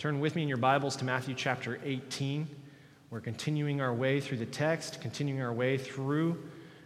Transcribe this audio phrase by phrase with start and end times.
[0.00, 2.48] Turn with me in your Bibles to Matthew chapter 18.
[3.10, 6.42] We're continuing our way through the text, continuing our way through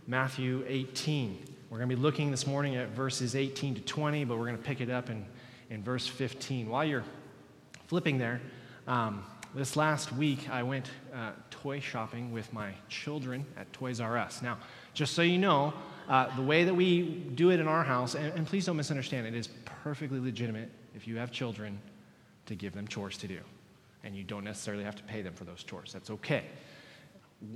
[0.08, 1.44] Matthew 18.
[1.70, 4.56] We're going to be looking this morning at verses 18 to 20, but we're going
[4.56, 5.24] to pick it up in,
[5.70, 6.68] in verse 15.
[6.68, 7.04] While you're
[7.86, 8.40] flipping there,
[8.88, 9.24] um,
[9.54, 14.42] this last week I went uh, toy shopping with my children at Toys R Us.
[14.42, 14.58] Now,
[14.92, 15.72] just so you know,
[16.08, 17.02] uh, the way that we
[17.36, 19.50] do it in our house, and, and please don't misunderstand, it is
[19.84, 21.78] perfectly legitimate if you have children
[22.46, 23.40] to give them chores to do.
[24.02, 25.92] And you don't necessarily have to pay them for those chores.
[25.92, 26.44] That's okay.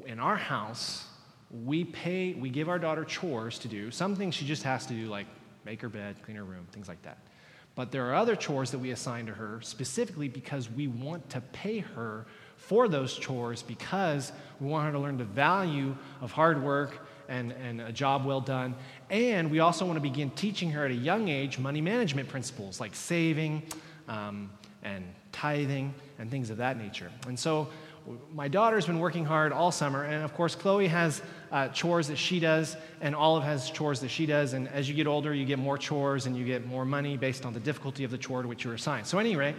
[0.07, 1.07] In our house,
[1.65, 3.91] we pay, we give our daughter chores to do.
[3.91, 5.27] Some things she just has to do, like
[5.65, 7.19] make her bed, clean her room, things like that.
[7.75, 11.41] But there are other chores that we assign to her specifically because we want to
[11.41, 12.27] pay her
[12.57, 17.53] for those chores because we want her to learn the value of hard work and,
[17.53, 18.75] and a job well done.
[19.11, 22.81] And we also want to begin teaching her at a young age money management principles
[22.81, 23.63] like saving
[24.09, 24.51] um,
[24.95, 27.11] and tithing and things of that nature.
[27.27, 27.69] And so
[28.35, 32.17] my daughter's been working hard all summer, and of course, Chloe has uh, chores that
[32.17, 34.55] she does, and Olive has chores that she does.
[34.55, 37.45] And as you get older, you get more chores and you get more money based
[37.45, 39.07] on the difficulty of the chore to which you're assigned.
[39.07, 39.55] So, anyway,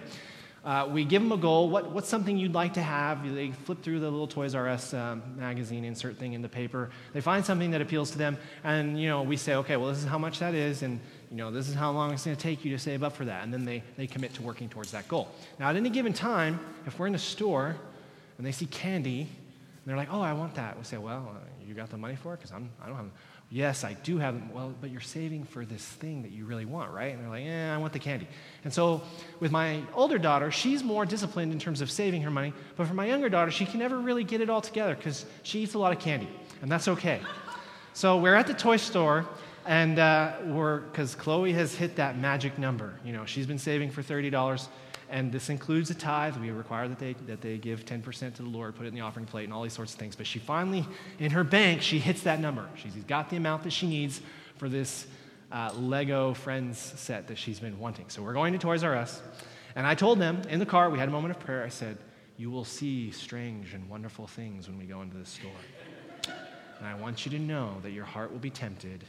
[0.66, 1.70] uh, we give them a goal.
[1.70, 3.24] What, what's something you'd like to have?
[3.34, 6.90] They flip through the little Toys R Us um, magazine, insert thing in the paper.
[7.14, 10.00] They find something that appeals to them, and you know we say, okay, well this
[10.00, 12.42] is how much that is, and you know this is how long it's going to
[12.42, 14.92] take you to save up for that, and then they, they commit to working towards
[14.92, 15.30] that goal.
[15.60, 17.76] Now, at any given time, if we're in a store
[18.38, 19.30] and they see candy, and
[19.86, 20.78] they're like, oh, I want that.
[20.78, 22.38] We say, well, uh, you got the money for it?
[22.38, 23.12] Because I'm I don't have.
[23.52, 24.52] Yes, I do have.
[24.52, 27.14] Well, but you're saving for this thing that you really want, right?
[27.14, 28.28] And they're like, eh, I want the candy.
[28.64, 29.02] And so
[29.40, 32.54] with my older daughter, she's more disciplined in terms of saving her money.
[32.76, 35.62] But for my younger daughter, she can never really get it all together because she
[35.62, 36.30] eats a lot of candy.
[36.62, 37.22] And that's okay.
[37.94, 39.28] So we're at the toy store,
[39.70, 42.96] and uh, we're, because Chloe has hit that magic number.
[43.06, 44.68] You know, she's been saving for $30
[45.12, 46.38] and this includes a tithe.
[46.38, 49.02] We require that they, that they give 10% to the Lord, put it in the
[49.02, 50.16] offering plate, and all these sorts of things.
[50.16, 50.88] But she finally,
[51.20, 52.68] in her bank, she hits that number.
[52.78, 54.22] She's got the amount that she needs
[54.58, 55.06] for this
[55.52, 58.10] uh, Lego Friends set that she's been wanting.
[58.10, 59.22] So we're going to Toys R Us.
[59.76, 61.64] And I told them in the car, we had a moment of prayer.
[61.64, 62.00] I said,
[62.38, 65.52] You will see strange and wonderful things when we go into this store.
[66.80, 69.04] And I want you to know that your heart will be tempted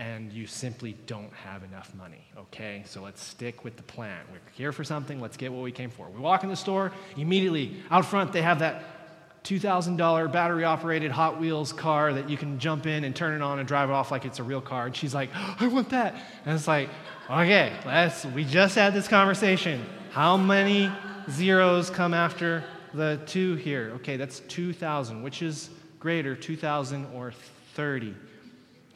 [0.00, 2.82] and you simply don't have enough money, okay?
[2.86, 4.18] So let's stick with the plan.
[4.32, 6.08] We're here for something, let's get what we came for.
[6.08, 11.38] We walk in the store, immediately out front, they have that $2,000 battery operated Hot
[11.38, 14.10] Wheels car that you can jump in and turn it on and drive it off
[14.10, 14.86] like it's a real car.
[14.86, 16.14] And she's like, oh, I want that.
[16.46, 16.88] And it's like,
[17.28, 19.84] okay, let's, we just had this conversation.
[20.12, 20.90] How many
[21.30, 23.92] zeros come after the two here?
[23.96, 25.22] Okay, that's 2,000.
[25.22, 25.68] Which is
[25.98, 27.32] greater, 2,000 or
[27.74, 28.14] 30?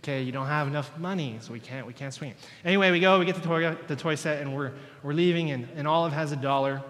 [0.04, 2.37] Okay, you don't have enough money, so we can't, we can't swing it.
[2.62, 4.72] Anyway, we go, we get the toy, the toy set, and we're,
[5.03, 6.82] we're leaving, and, and Olive has a dollar,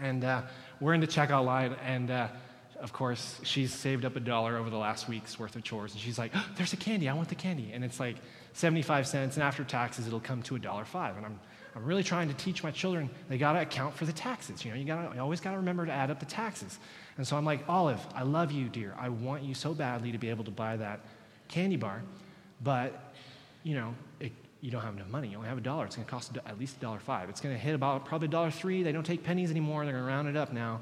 [0.00, 0.42] and uh,
[0.78, 2.28] we're in the checkout line, and uh,
[2.78, 6.00] of course, she's saved up a dollar over the last week's worth of chores, and
[6.00, 7.72] she's like, oh, there's a candy, I want the candy.
[7.72, 8.16] And it's like
[8.52, 11.16] 75 cents, and after taxes, it'll come to a dollar five.
[11.16, 11.40] And I'm,
[11.74, 14.64] I'm really trying to teach my children they got to account for the taxes.
[14.64, 16.78] You know, you, gotta, you always got to remember to add up the taxes.
[17.16, 18.94] And so I'm like, Olive, I love you, dear.
[18.96, 21.00] I want you so badly to be able to buy that
[21.48, 22.00] candy bar.
[22.62, 23.12] But,
[23.62, 25.28] you know, it, you don't have enough money.
[25.28, 25.84] You only have a dollar.
[25.84, 27.28] It's going to cost at least a dollar five.
[27.28, 28.82] It's going to hit about probably a dollar three.
[28.82, 29.84] They don't take pennies anymore.
[29.84, 30.80] They're going to round it up now.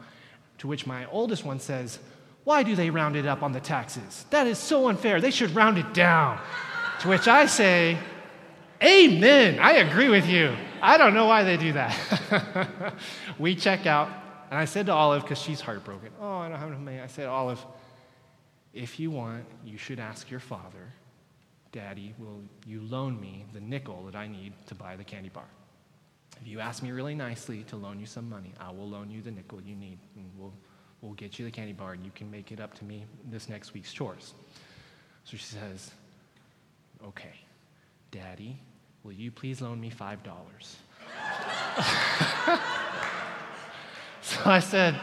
[0.59, 1.99] To which my oldest one says,
[2.45, 4.25] Why do they round it up on the taxes?
[4.31, 5.21] That is so unfair.
[5.21, 6.39] They should round it down.
[7.01, 7.99] to which I say,
[8.81, 9.59] Amen.
[9.59, 10.55] I agree with you.
[10.81, 12.95] I don't know why they do that.
[13.39, 14.09] we check out,
[14.51, 17.01] and I said to Olive, because she's heartbroken, Oh, I don't have enough money.
[17.01, 17.65] I said, Olive,
[18.73, 20.93] if you want, you should ask your father
[21.73, 25.47] Daddy, will you loan me the nickel that I need to buy the candy bar?
[26.41, 29.23] If you ask me really nicely to loan you some money, I will loan you
[29.23, 30.53] the nickel you need, and we'll,
[31.01, 33.49] we'll get you the candy bar, and you can make it up to me this
[33.49, 34.35] next week's chores.
[35.25, 35.93] So she says,
[37.07, 37.35] Okay,
[38.11, 38.61] Daddy,
[39.03, 40.19] will you please loan me $5?
[44.21, 45.01] so I said,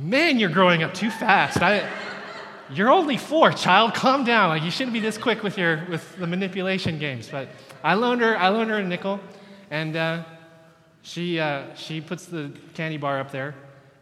[0.00, 1.60] Man, you're growing up too fast.
[1.60, 1.86] I,
[2.70, 3.94] you're only four, child.
[3.94, 4.48] Calm down.
[4.48, 7.28] Like you shouldn't be this quick with your with the manipulation games.
[7.28, 7.48] But
[7.82, 8.36] I loaned her.
[8.36, 9.20] I loaned her a nickel,
[9.70, 10.24] and uh,
[11.02, 13.54] she uh, she puts the candy bar up there,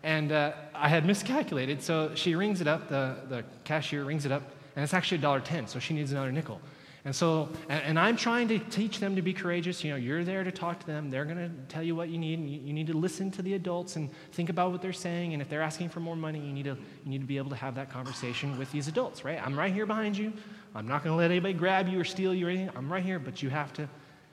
[0.02, 1.82] and uh, I had miscalculated.
[1.82, 2.88] So she rings it up.
[2.88, 4.42] The the cashier rings it up,
[4.76, 5.66] and it's actually a dollar ten.
[5.66, 6.60] So she needs another nickel.
[7.04, 9.82] And so, and, I'm trying to teach them to be courageous.
[9.82, 11.10] You know, you're there to talk to them.
[11.10, 12.38] They're going to tell you what you need.
[12.38, 15.32] And you, need to listen to the adults and think about what they're saying.
[15.32, 17.50] And if they're asking for more money, you need to, you need to be able
[17.50, 19.44] to have that conversation with these adults, right?
[19.44, 20.32] I'm right here behind you.
[20.76, 22.70] I'm not going to let anybody grab you or steal you or anything.
[22.76, 23.88] I'm right here, but you have to,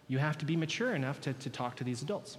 [0.08, 2.38] you have to be mature enough to, to talk to these adults.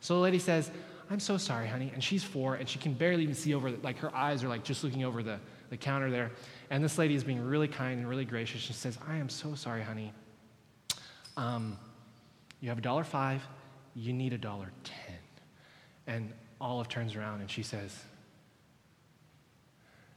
[0.00, 0.68] So the lady says,
[1.10, 1.92] I'm so sorry, honey.
[1.94, 4.64] And she's four, and she can barely even see over, like, her eyes are like
[4.64, 5.38] just looking over the,
[5.70, 6.30] the counter there.
[6.68, 8.60] And this lady is being really kind and really gracious.
[8.60, 10.12] She says, I am so sorry, honey.
[11.36, 11.78] Um,
[12.60, 13.42] you have a dollar five,
[13.94, 15.16] you need a dollar ten.
[16.06, 17.96] And Olive turns around and she says,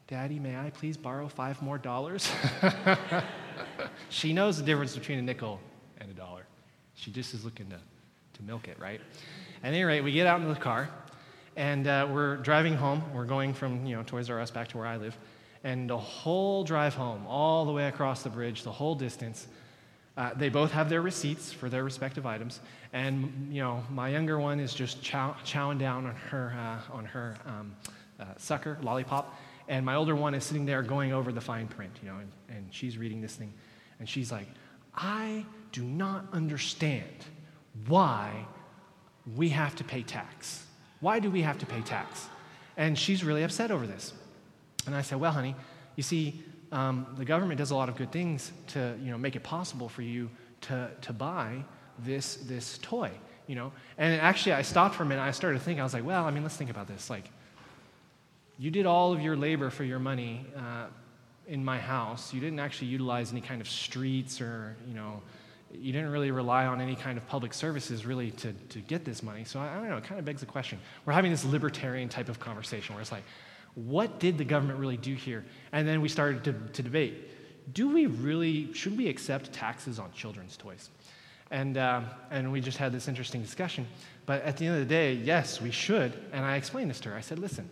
[0.08, 2.30] Daddy, may I please borrow five more dollars?
[4.10, 5.60] she knows the difference between a nickel
[6.00, 6.46] and a dollar.
[6.96, 9.00] She just is looking to, to milk it, right?
[9.64, 10.90] At any rate, we get out into the car
[11.56, 13.04] and uh, we're driving home.
[13.14, 15.18] We're going from you know Toys R Us back to where I live,
[15.64, 19.48] and the whole drive home, all the way across the bridge, the whole distance,
[20.16, 22.60] uh, they both have their receipts for their respective items,
[22.92, 27.06] and you know my younger one is just chow- chowing down on her uh, on
[27.06, 27.76] her um,
[28.20, 29.36] uh, sucker lollipop,
[29.68, 32.32] and my older one is sitting there going over the fine print, you know, and,
[32.50, 33.52] and she's reading this thing,
[34.00, 34.48] and she's like,
[34.94, 37.26] "I do not understand
[37.88, 38.46] why
[39.36, 40.68] we have to pay tax.
[41.00, 42.28] Why do we have to pay tax?"
[42.78, 44.14] And she's really upset over this,
[44.86, 45.56] and I said, "Well, honey,
[45.96, 46.44] you see."
[46.74, 49.88] um, the government does a lot of good things to you know, make it possible
[49.88, 50.30] for you
[50.62, 51.64] to, to buy
[52.00, 53.12] this, this toy.
[53.46, 53.72] You know?
[53.98, 55.22] And actually, I stopped for a minute.
[55.22, 57.12] I started to think, I was like, well, I mean, let's think about this.
[57.12, 57.30] Like,
[58.58, 60.88] you did all of your labor for your money uh,
[61.48, 62.34] in my house.
[62.34, 65.22] You didn't actually utilize any kind of streets or, you know,
[65.72, 69.22] you didn't really rely on any kind of public services really to, to get this
[69.22, 69.44] money.
[69.44, 70.80] So I, I don't know, it kind of begs the question.
[71.06, 73.24] We're having this libertarian type of conversation where it's like,
[73.76, 75.46] what did the government really do here?
[75.72, 77.30] And then we started to, to debate
[77.72, 80.90] do we really, should we accept taxes on children's toys?
[81.52, 83.88] And, uh, and we just had this interesting discussion.
[84.26, 86.14] But at the end of the day, yes, we should.
[86.32, 87.16] And I explained this to her.
[87.16, 87.70] I said, listen,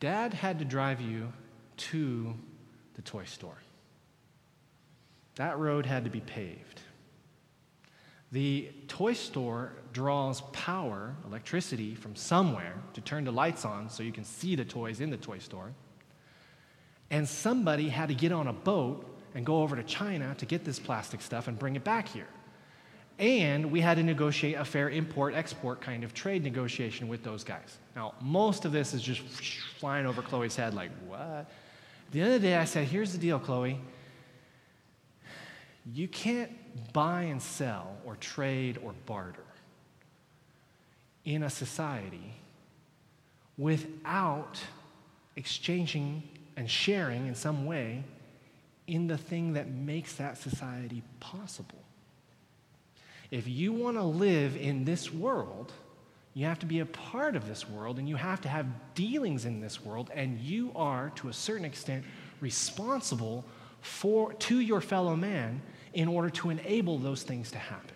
[0.00, 1.32] dad had to drive you
[1.76, 2.34] to
[2.94, 3.58] the toy store.
[5.34, 6.80] That road had to be paved.
[8.32, 14.12] The toy store draws power, electricity, from somewhere to turn the lights on so you
[14.12, 15.72] can see the toys in the toy store.
[17.10, 20.64] And somebody had to get on a boat and go over to China to get
[20.64, 22.28] this plastic stuff and bring it back here.
[23.18, 27.44] And we had to negotiate a fair import export kind of trade negotiation with those
[27.44, 27.78] guys.
[27.96, 29.22] Now, most of this is just
[29.78, 31.18] flying over Chloe's head, like, what?
[31.18, 31.46] At
[32.12, 33.80] the the day, I said, here's the deal, Chloe.
[35.92, 36.52] You can't
[36.92, 39.44] buy and sell or trade or barter
[41.24, 42.34] in a society
[43.56, 44.60] without
[45.36, 46.22] exchanging
[46.56, 48.02] and sharing in some way
[48.86, 51.82] in the thing that makes that society possible.
[53.30, 55.72] If you want to live in this world,
[56.34, 59.44] you have to be a part of this world and you have to have dealings
[59.44, 62.04] in this world, and you are, to a certain extent,
[62.40, 63.44] responsible
[63.80, 65.60] for, to your fellow man
[65.94, 67.94] in order to enable those things to happen.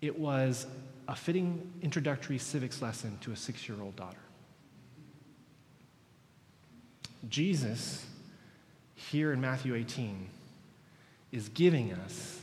[0.00, 0.66] It was
[1.08, 4.18] a fitting introductory civics lesson to a six year old daughter.
[7.28, 8.04] Jesus,
[8.94, 10.28] here in Matthew 18,
[11.32, 12.40] is giving us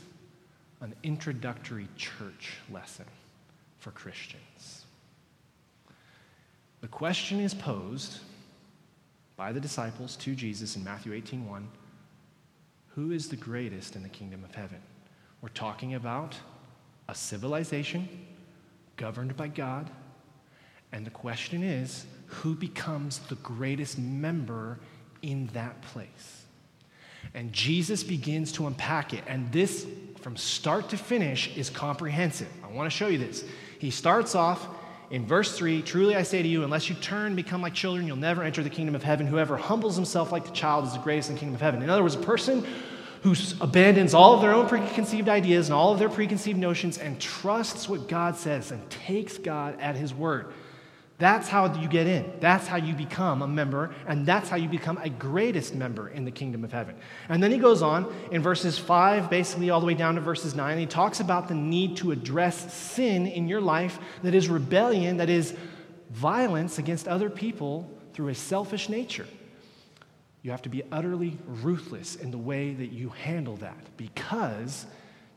[0.80, 3.06] an introductory church lesson
[3.78, 4.84] for Christians.
[6.80, 8.18] The question is posed
[9.36, 11.68] by the disciples to Jesus in Matthew 18 1
[12.94, 14.78] who is the greatest in the kingdom of heaven?
[15.40, 16.34] We're talking about
[17.08, 18.08] a civilization
[18.96, 19.90] governed by God.
[20.92, 24.78] And the question is who becomes the greatest member
[25.22, 26.44] in that place?
[27.34, 29.24] And Jesus begins to unpack it.
[29.26, 29.86] And this,
[30.20, 32.48] from start to finish, is comprehensive.
[32.62, 33.44] I want to show you this.
[33.78, 34.68] He starts off
[35.14, 38.06] in verse 3 Truly I say to you, unless you turn and become like children,
[38.06, 39.28] you'll never enter the kingdom of heaven.
[39.28, 41.82] Whoever humbles himself like the child is the greatest in the kingdom of heaven.
[41.82, 42.66] In other words, a person
[43.22, 47.20] who abandons all of their own preconceived ideas and all of their preconceived notions and
[47.20, 50.52] trusts what God says and takes God at his word.
[51.24, 52.30] That's how you get in.
[52.38, 56.26] That's how you become a member, and that's how you become a greatest member in
[56.26, 56.96] the kingdom of heaven.
[57.30, 60.54] And then he goes on in verses 5, basically all the way down to verses
[60.54, 65.16] 9, he talks about the need to address sin in your life that is rebellion,
[65.16, 65.56] that is
[66.10, 69.26] violence against other people through a selfish nature.
[70.42, 74.84] You have to be utterly ruthless in the way that you handle that because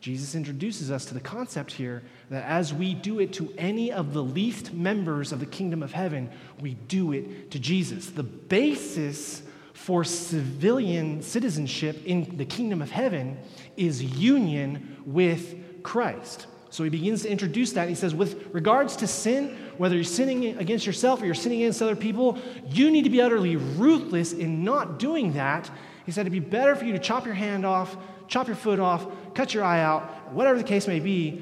[0.02, 4.14] Jesus introduces us to the concept here that as we do it to any of
[4.14, 6.30] the least members of the kingdom of heaven,
[6.60, 8.08] we do it to Jesus.
[8.08, 9.44] The basis
[9.74, 13.38] for civilian citizenship in the kingdom of heaven
[13.78, 16.48] is union with Christ.
[16.70, 17.88] So he begins to introduce that.
[17.88, 21.82] He says, with regards to sin, whether you're sinning against yourself or you're sinning against
[21.82, 22.38] other people,
[22.70, 25.70] you need to be utterly ruthless in not doing that.
[26.06, 27.96] He said it'd be better for you to chop your hand off,
[28.28, 31.42] chop your foot off, cut your eye out, whatever the case may be,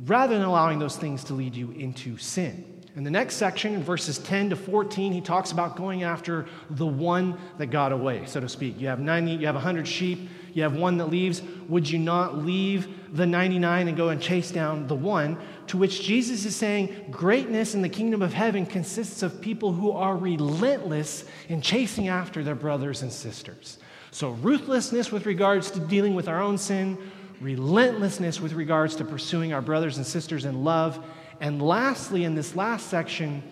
[0.00, 2.76] rather than allowing those things to lead you into sin.
[2.96, 6.86] In the next section, in verses 10 to 14, he talks about going after the
[6.86, 8.80] one that got away, so to speak.
[8.80, 11.42] You have 90, you have 100 sheep, you have one that leaves.
[11.68, 15.36] Would you not leave the 99 and go and chase down the one?
[15.66, 19.90] To which Jesus is saying, greatness in the kingdom of heaven consists of people who
[19.90, 23.78] are relentless in chasing after their brothers and sisters.
[24.10, 26.96] So, ruthlessness with regards to dealing with our own sin,
[27.40, 31.04] relentlessness with regards to pursuing our brothers and sisters in love,
[31.40, 33.42] and lastly, in this last section,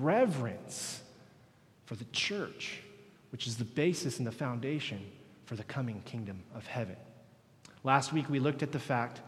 [0.00, 1.02] reverence
[1.86, 2.80] for the church,
[3.30, 5.00] which is the basis and the foundation
[5.46, 6.96] for the coming kingdom of heaven.
[7.84, 9.20] Last week, we looked at the fact,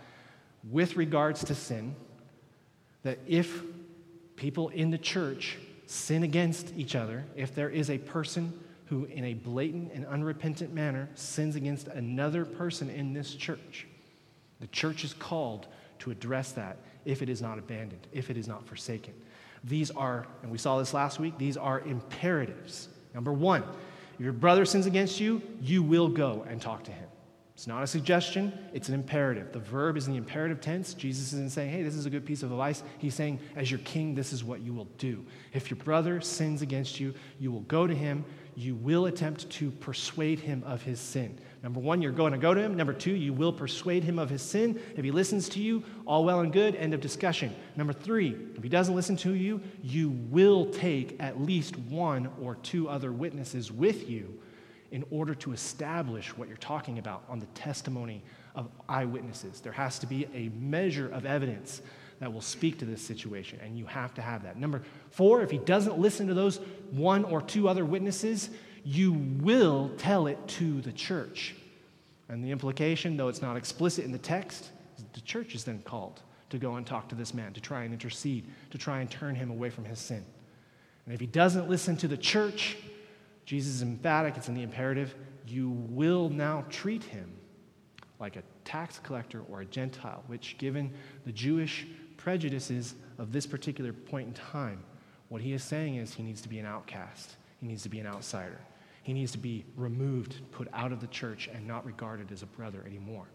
[0.70, 1.94] with regards to sin,
[3.02, 3.62] that if
[4.36, 8.52] people in the church sin against each other, if there is a person
[8.86, 13.86] who, in a blatant and unrepentant manner, sins against another person in this church,
[14.64, 15.66] the church is called
[15.98, 19.12] to address that if it is not abandoned, if it is not forsaken.
[19.62, 22.88] These are, and we saw this last week, these are imperatives.
[23.12, 23.62] Number one,
[24.14, 27.06] if your brother sins against you, you will go and talk to him.
[27.52, 29.52] It's not a suggestion, it's an imperative.
[29.52, 30.94] The verb is in the imperative tense.
[30.94, 32.82] Jesus isn't saying, hey, this is a good piece of advice.
[32.96, 35.26] He's saying, as your king, this is what you will do.
[35.52, 38.24] If your brother sins against you, you will go to him,
[38.56, 41.38] you will attempt to persuade him of his sin.
[41.64, 42.76] Number one, you're going to go to him.
[42.76, 44.78] Number two, you will persuade him of his sin.
[44.98, 47.56] If he listens to you, all well and good, end of discussion.
[47.74, 52.56] Number three, if he doesn't listen to you, you will take at least one or
[52.56, 54.38] two other witnesses with you
[54.90, 58.22] in order to establish what you're talking about on the testimony
[58.54, 59.60] of eyewitnesses.
[59.60, 61.80] There has to be a measure of evidence
[62.20, 64.58] that will speak to this situation, and you have to have that.
[64.58, 68.50] Number four, if he doesn't listen to those one or two other witnesses,
[68.84, 71.54] you will tell it to the church.
[72.28, 74.70] And the implication, though it's not explicit in the text,
[75.12, 77.92] the church is then called to go and talk to this man, to try and
[77.92, 80.24] intercede, to try and turn him away from his sin.
[81.04, 82.76] And if he doesn't listen to the church,
[83.44, 85.14] Jesus is emphatic, it's in the imperative,
[85.46, 87.30] you will now treat him
[88.20, 90.92] like a tax collector or a Gentile, which, given
[91.26, 91.86] the Jewish
[92.16, 94.82] prejudices of this particular point in time,
[95.28, 97.98] what he is saying is he needs to be an outcast, he needs to be
[97.98, 98.58] an outsider,
[99.04, 102.46] he needs to be removed, put out of the church, and not regarded as a
[102.46, 103.26] brother anymore.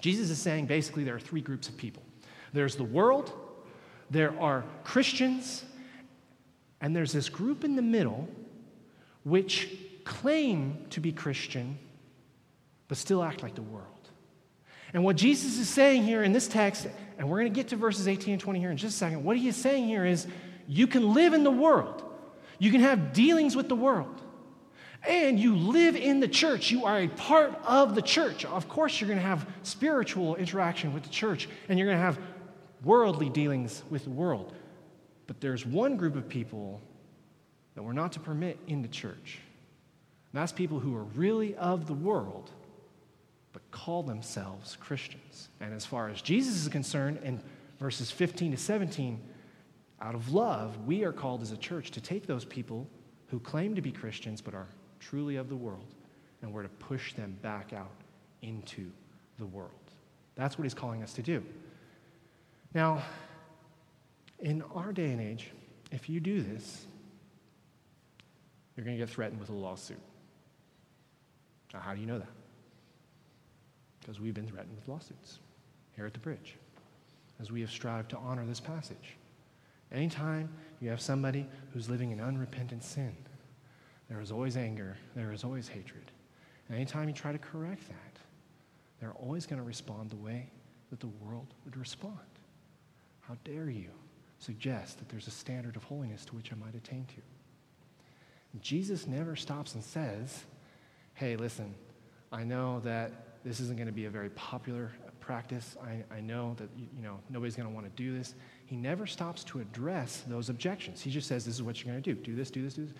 [0.00, 2.02] Jesus is saying basically there are three groups of people
[2.52, 3.32] there's the world,
[4.10, 5.64] there are Christians,
[6.80, 8.28] and there's this group in the middle
[9.24, 9.68] which
[10.04, 11.76] claim to be Christian
[12.86, 13.88] but still act like the world.
[14.92, 16.86] And what Jesus is saying here in this text,
[17.18, 19.24] and we're going to get to verses 18 and 20 here in just a second,
[19.24, 20.28] what he is saying here is
[20.68, 22.04] you can live in the world,
[22.60, 24.22] you can have dealings with the world,
[25.06, 26.70] and you live in the church.
[26.70, 28.44] You are a part of the church.
[28.44, 32.04] Of course, you're going to have spiritual interaction with the church, and you're going to
[32.04, 32.18] have
[32.82, 34.52] worldly dealings with the world.
[35.26, 36.80] But there's one group of people
[37.74, 39.40] that we're not to permit in the church.
[40.32, 42.50] And that's people who are really of the world
[43.52, 45.48] but call themselves Christians.
[45.60, 47.40] And as far as Jesus is concerned, in
[47.78, 49.20] verses 15 to 17,
[50.00, 52.88] out of love, we are called as a church to take those people
[53.28, 54.66] who claim to be Christians but are
[55.00, 55.94] truly of the world,
[56.42, 57.90] and we're to push them back out
[58.42, 58.90] into
[59.38, 59.70] the world.
[60.36, 61.42] That's what he's calling us to do.
[62.74, 63.02] Now,
[64.40, 65.50] in our day and age,
[65.92, 66.86] if you do this,
[68.76, 70.00] you're going to get threatened with a lawsuit.
[71.72, 72.28] Now, how do you know that?
[74.04, 75.38] because we've been threatened with lawsuits
[75.96, 76.56] here at the bridge
[77.40, 79.16] as we have strived to honor this passage.
[79.90, 83.14] Anytime you have somebody who's living in unrepentant sin,
[84.08, 86.10] there is always anger, there is always hatred.
[86.68, 88.18] And anytime you try to correct that,
[89.00, 90.50] they're always going to respond the way
[90.90, 92.18] that the world would respond.
[93.20, 93.90] How dare you
[94.38, 98.60] suggest that there's a standard of holiness to which I might attain to?
[98.60, 100.44] Jesus never stops and says,
[101.14, 101.74] hey, listen,
[102.30, 103.12] I know that
[103.44, 105.76] this isn't going to be a very popular practice.
[105.82, 108.34] I, I know that you know nobody's going to want to do this.
[108.66, 111.00] He never stops to address those objections.
[111.00, 112.20] He just says, "This is what you're going to do.
[112.20, 112.50] Do this.
[112.50, 112.74] Do this.
[112.74, 112.94] Do this."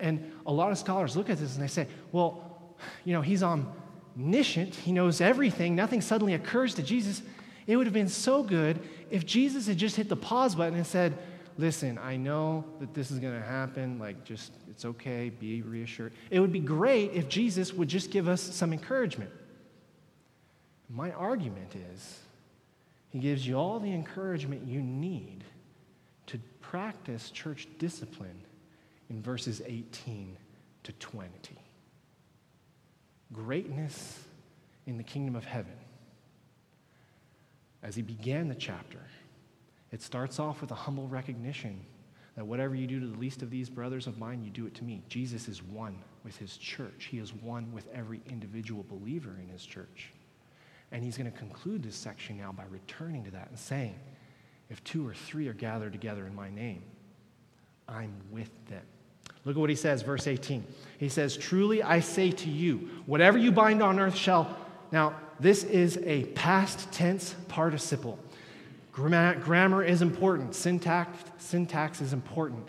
[0.00, 3.42] And, a lot of scholars look at this and they say, "Well, you know, he's
[3.42, 4.74] omniscient.
[4.74, 5.76] He knows everything.
[5.76, 7.22] Nothing suddenly occurs to Jesus."
[7.66, 10.86] It would have been so good if Jesus had just hit the pause button and
[10.86, 11.16] said,
[11.60, 13.98] listen, I know that this is going to happen.
[13.98, 15.28] Like, just, it's okay.
[15.28, 16.12] Be reassured.
[16.30, 19.30] It would be great if Jesus would just give us some encouragement.
[20.88, 22.18] My argument is
[23.10, 25.44] he gives you all the encouragement you need
[26.26, 28.42] to practice church discipline
[29.10, 30.36] in verses 18
[30.84, 31.30] to 20.
[33.32, 34.20] Greatness
[34.86, 35.76] in the kingdom of heaven
[37.82, 39.00] as he began the chapter,
[39.90, 41.80] it starts off with a humble recognition
[42.36, 44.74] that whatever you do to the least of these brothers of mine, you do it
[44.76, 45.02] to me.
[45.08, 49.64] Jesus is one with his church, he is one with every individual believer in his
[49.64, 50.12] church.
[50.92, 53.94] And he's going to conclude this section now by returning to that and saying,
[54.68, 56.82] If two or three are gathered together in my name,
[57.88, 58.82] I'm with them.
[59.44, 60.64] Look at what he says, verse 18.
[60.98, 64.56] He says, Truly I say to you, whatever you bind on earth shall.
[64.92, 68.18] Now, this is a past tense participle.
[68.92, 72.68] Grammar is important, syntax, syntax is important.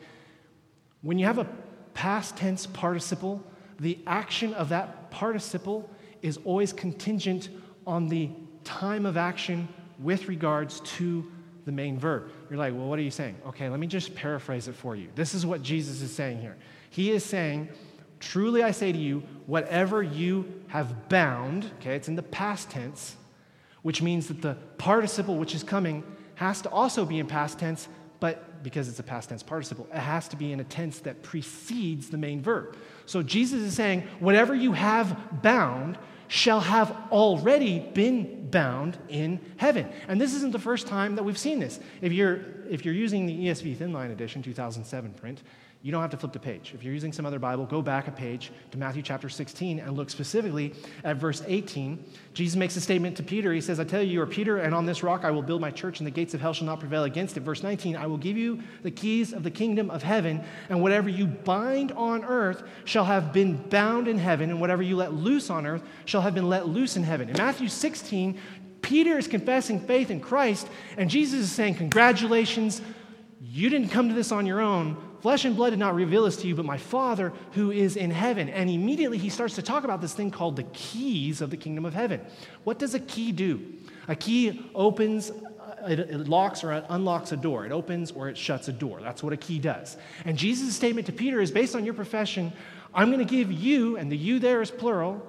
[1.01, 1.47] When you have a
[1.93, 3.43] past tense participle,
[3.79, 5.89] the action of that participle
[6.21, 7.49] is always contingent
[7.85, 8.29] on the
[8.63, 9.67] time of action
[9.99, 11.29] with regards to
[11.65, 12.31] the main verb.
[12.49, 13.35] You're like, well, what are you saying?
[13.47, 15.09] Okay, let me just paraphrase it for you.
[15.15, 16.57] This is what Jesus is saying here.
[16.89, 17.69] He is saying,
[18.21, 23.15] Truly I say to you, whatever you have bound, okay, it's in the past tense,
[23.81, 26.03] which means that the participle which is coming
[26.35, 27.87] has to also be in past tense,
[28.19, 31.23] but because it's a past tense participle, it has to be in a tense that
[31.23, 32.77] precedes the main verb.
[33.07, 35.97] So Jesus is saying, whatever you have bound
[36.31, 39.85] shall have already been bound in heaven.
[40.07, 41.77] And this isn't the first time that we've seen this.
[41.99, 45.43] If you're, if you're using the ESV Thinline Edition 2007 print,
[45.83, 46.73] you don't have to flip the page.
[46.75, 49.97] If you're using some other Bible, go back a page to Matthew chapter 16 and
[49.97, 52.05] look specifically at verse 18.
[52.35, 53.51] Jesus makes a statement to Peter.
[53.51, 55.59] He says, I tell you, you are Peter, and on this rock I will build
[55.59, 57.39] my church, and the gates of hell shall not prevail against it.
[57.39, 61.09] Verse 19, I will give you the keys of the kingdom of heaven, and whatever
[61.09, 65.49] you bind on earth shall have been bound in heaven, and whatever you let loose
[65.49, 67.27] on earth shall have been let loose in heaven.
[67.27, 68.39] In Matthew 16,
[68.83, 72.83] Peter is confessing faith in Christ, and Jesus is saying, Congratulations,
[73.41, 76.37] you didn't come to this on your own Flesh and blood did not reveal this
[76.37, 78.49] to you, but my Father who is in heaven.
[78.49, 81.85] And immediately he starts to talk about this thing called the keys of the kingdom
[81.85, 82.21] of heaven.
[82.63, 83.61] What does a key do?
[84.07, 85.31] A key opens,
[85.87, 87.67] it, it locks or it unlocks a door.
[87.67, 88.99] It opens or it shuts a door.
[88.99, 89.95] That's what a key does.
[90.25, 92.51] And Jesus' statement to Peter is based on your profession
[92.93, 95.25] I'm going to give you, and the you there is plural,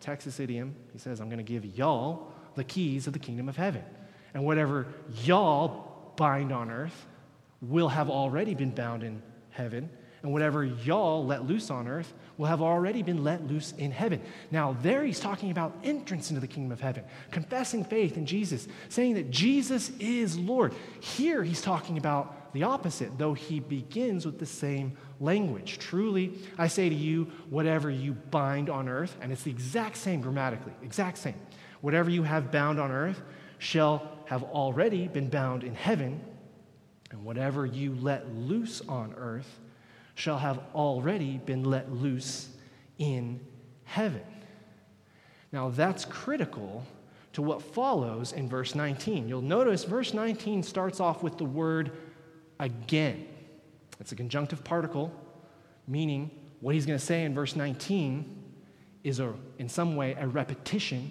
[0.00, 0.74] Texas idiom.
[0.92, 3.84] He says, I'm going to give y'all the keys of the kingdom of heaven.
[4.32, 4.86] And whatever
[5.22, 7.06] y'all bind on earth
[7.60, 9.22] will have already been bound in
[9.52, 9.88] heaven,
[10.22, 14.20] and whatever y'all let loose on earth will have already been let loose in heaven.
[14.50, 18.68] Now, there he's talking about entrance into the kingdom of heaven, confessing faith in Jesus,
[18.88, 20.74] saying that Jesus is Lord.
[21.00, 25.78] Here he's talking about the opposite, though he begins with the same language.
[25.78, 30.20] Truly, I say to you, whatever you bind on earth, and it's the exact same
[30.20, 31.34] grammatically, exact same,
[31.80, 33.22] whatever you have bound on earth
[33.58, 36.20] shall have already been bound in heaven
[37.12, 39.60] and whatever you let loose on earth
[40.14, 42.48] shall have already been let loose
[42.98, 43.40] in
[43.84, 44.22] heaven.
[45.52, 46.84] Now, that's critical
[47.34, 49.28] to what follows in verse 19.
[49.28, 51.92] You'll notice verse 19 starts off with the word
[52.58, 53.26] again.
[54.00, 55.12] It's a conjunctive particle,
[55.86, 58.42] meaning what he's going to say in verse 19
[59.04, 61.10] is, a, in some way, a repetition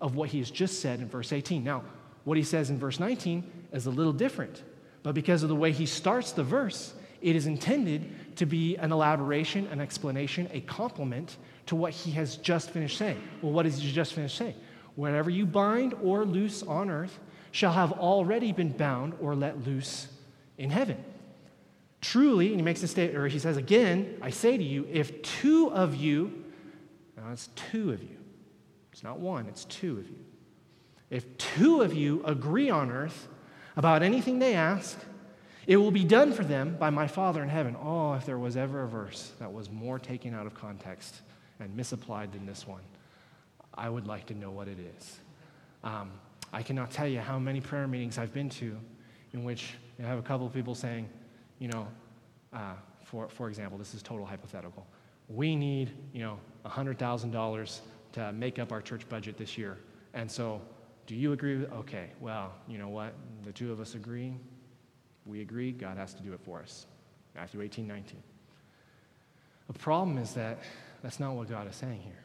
[0.00, 1.62] of what he has just said in verse 18.
[1.62, 1.82] Now,
[2.24, 4.62] what he says in verse 19 is a little different.
[5.02, 8.92] But because of the way he starts the verse, it is intended to be an
[8.92, 11.36] elaboration, an explanation, a complement
[11.66, 13.20] to what he has just finished saying.
[13.42, 14.54] Well, what has he just finished saying?
[14.96, 17.18] Whatever you bind or loose on earth
[17.52, 20.08] shall have already been bound or let loose
[20.58, 21.02] in heaven.
[22.00, 25.22] Truly, and he makes a statement, or he says again, I say to you, if
[25.22, 26.44] two of you,
[27.16, 28.16] now it's two of you,
[28.92, 30.24] it's not one, it's two of you.
[31.10, 33.28] If two of you agree on earth
[33.76, 34.98] about anything they ask,
[35.66, 37.76] it will be done for them by my Father in heaven.
[37.80, 41.20] Oh, if there was ever a verse that was more taken out of context
[41.60, 42.82] and misapplied than this one,
[43.74, 45.18] I would like to know what it is.
[45.84, 46.10] Um,
[46.52, 48.76] I cannot tell you how many prayer meetings I've been to
[49.32, 51.08] in which you have a couple of people saying,
[51.58, 51.86] you know,
[52.52, 54.86] uh, for, for example, this is total hypothetical.
[55.28, 57.80] We need, you know, $100,000
[58.12, 59.78] to make up our church budget this year.
[60.14, 60.60] And so
[61.10, 63.14] do you agree with Okay, well, you know what?
[63.42, 64.32] The two of us agree.
[65.26, 65.72] We agree.
[65.72, 66.86] God has to do it for us.
[67.34, 68.22] Matthew 18, 19.
[69.66, 70.60] The problem is that
[71.02, 72.24] that's not what God is saying here.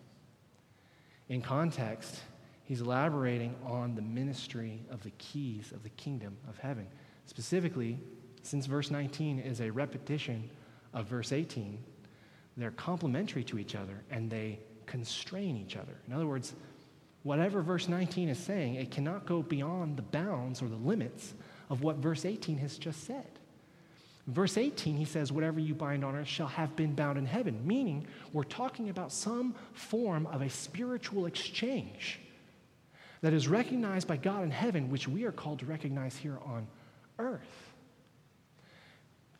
[1.29, 2.21] In context,
[2.63, 6.85] he's elaborating on the ministry of the keys of the kingdom of heaven.
[7.25, 7.97] Specifically,
[8.43, 10.47] since verse 19 is a repetition
[10.93, 11.79] of verse 18,
[12.55, 15.95] they're complementary to each other and they constrain each other.
[16.07, 16.53] In other words,
[17.25, 21.33] whatever verse 19 is saying, it cannot go beyond the bounds or the limits
[21.71, 23.25] of what verse 18 has just said.
[24.27, 27.65] Verse 18, he says, Whatever you bind on earth shall have been bound in heaven,
[27.65, 32.19] meaning we're talking about some form of a spiritual exchange.
[33.21, 36.67] that is recognized by God in heaven, which we are called to recognize here on
[37.17, 37.71] earth.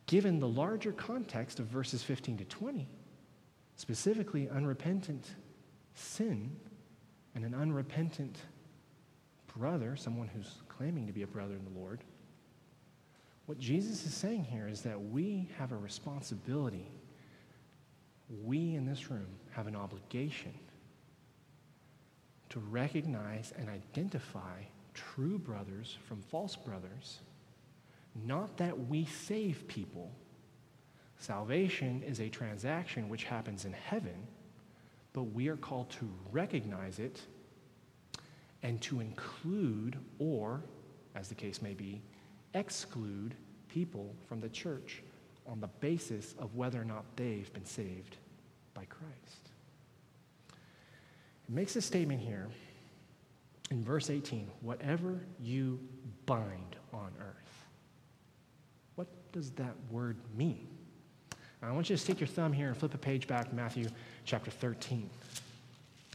[0.08, 2.88] Given the larger context of verses 15 to 20,
[3.76, 5.36] specifically unrepentant
[5.94, 6.56] sin
[7.36, 8.38] and an unrepentant
[9.58, 12.02] brother, someone who's claiming to be a brother in the Lord,
[13.46, 16.90] what Jesus is saying here is that we have a responsibility.
[18.44, 20.54] We in this room have an obligation
[22.50, 24.62] to recognize and identify
[24.94, 27.20] true brothers from false brothers.
[28.16, 30.12] Not that we save people.
[31.20, 34.28] Salvation is a transaction which happens in heaven,
[35.16, 37.22] but we are called to recognize it
[38.64, 40.62] and to include, or,
[41.16, 42.02] as the case may be,
[42.54, 43.34] exclude
[43.70, 45.02] people from the church
[45.48, 48.18] on the basis of whether or not they've been saved
[48.74, 49.52] by Christ.
[50.50, 52.50] It makes a statement here
[53.72, 55.80] in verse 18 whatever you
[56.26, 57.66] bind on earth.
[58.96, 60.75] What does that word mean?
[61.68, 63.88] I want you to stick your thumb here and flip a page back to Matthew
[64.24, 65.10] chapter 13.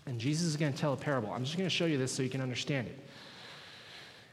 [0.07, 1.33] And Jesus is going to tell a parable.
[1.33, 2.99] I'm just going to show you this so you can understand it.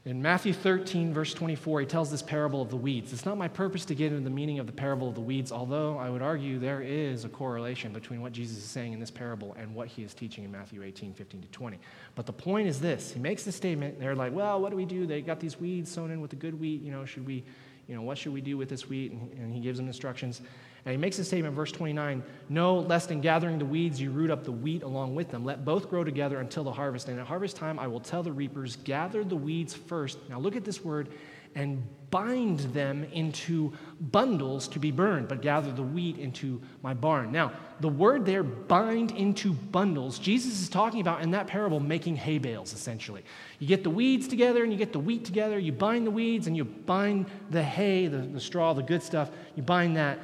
[0.06, 3.12] In Matthew 13, verse 24, he tells this parable of the weeds.
[3.12, 5.52] It's not my purpose to get into the meaning of the parable of the weeds,
[5.52, 9.12] although I would argue there is a correlation between what Jesus is saying in this
[9.12, 11.78] parable and what he is teaching in Matthew 18, 15 to 20.
[12.16, 14.86] But the point is this he makes the statement, they're like, well, what do we
[14.86, 15.06] do?
[15.06, 16.82] They got these weeds sown in with the good wheat.
[16.82, 17.44] You know, should we,
[17.90, 19.12] you know, what should we do with this wheat?
[19.12, 20.42] And, and he gives them instructions.
[20.88, 24.10] And he makes a statement, in verse 29 No, lest in gathering the weeds you
[24.10, 25.44] root up the wheat along with them.
[25.44, 27.10] Let both grow together until the harvest.
[27.10, 30.18] And at harvest time I will tell the reapers, Gather the weeds first.
[30.30, 31.10] Now look at this word,
[31.56, 37.34] and bind them into bundles to be burned, but gather the wheat into my barn.
[37.34, 42.16] Now, the word there, bind into bundles, Jesus is talking about in that parable making
[42.16, 43.26] hay bales, essentially.
[43.60, 46.48] You get the weeds together and you get the wheat together, you bind the weeds
[46.48, 50.20] and you bind the hay, the, the straw, the good stuff, you bind that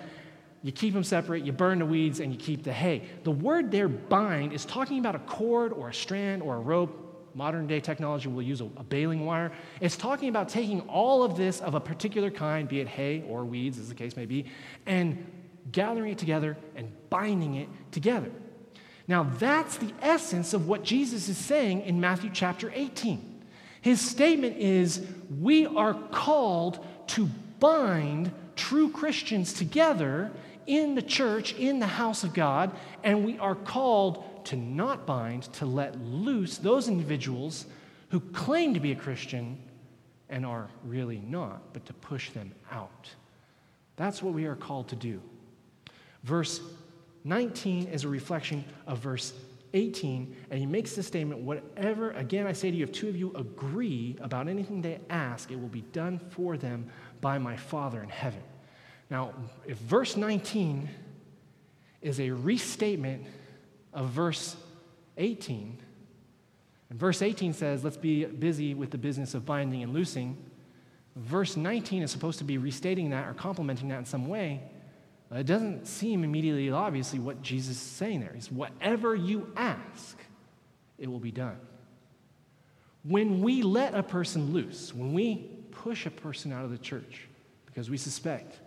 [0.63, 3.04] you keep them separate, you burn the weeds, and you keep the hay.
[3.23, 6.99] The word there, bind, is talking about a cord or a strand or a rope.
[7.36, 9.52] Modern day technology will use a, a baling wire.
[9.82, 13.43] It's talking about taking all of this of a particular kind, be it hay or
[13.43, 14.45] weeds, as the case may be,
[14.86, 15.26] and
[15.71, 18.32] gathering it together and binding it together.
[19.08, 23.43] Now, that's the essence of what Jesus is saying in Matthew chapter 18.
[23.82, 25.06] His statement is
[25.41, 27.26] we are called to
[27.60, 30.32] bind true Christians together
[30.67, 32.71] in the church, in the house of God,
[33.04, 37.65] and we are called to not bind, to let loose those individuals
[38.10, 39.58] who claim to be a Christian
[40.30, 43.10] and are really not, but to push them out.
[43.95, 45.21] That's what we are called to do.
[46.23, 46.62] Verse
[47.23, 49.34] 19 is a reflection of verse
[49.73, 53.15] 18, and he makes the statement whatever, again, I say to you, if two of
[53.15, 56.89] you agree about anything they ask, it will be done for them
[57.21, 58.43] by my Father in heaven.
[59.13, 59.32] Now,
[59.67, 60.89] if verse 19
[62.02, 63.28] is a restatement
[63.93, 64.56] of verse
[65.17, 65.78] 18,
[66.89, 70.36] and verse 18 says, let's be busy with the business of binding and loosing,
[71.15, 74.63] verse 19 is supposed to be restating that or complementing that in some way.
[75.32, 78.32] It doesn't seem immediately obviously what Jesus is saying there.
[78.34, 80.17] He's whatever you ask,
[80.97, 81.60] it will be done.
[83.04, 87.28] When we let a person loose, when we push a person out of the church
[87.67, 88.58] because we suspect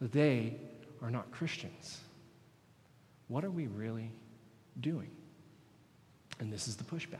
[0.00, 0.56] they
[1.02, 2.00] are not Christians.
[3.28, 4.10] What are we really
[4.80, 5.10] doing?
[6.38, 7.18] And this is the pushback.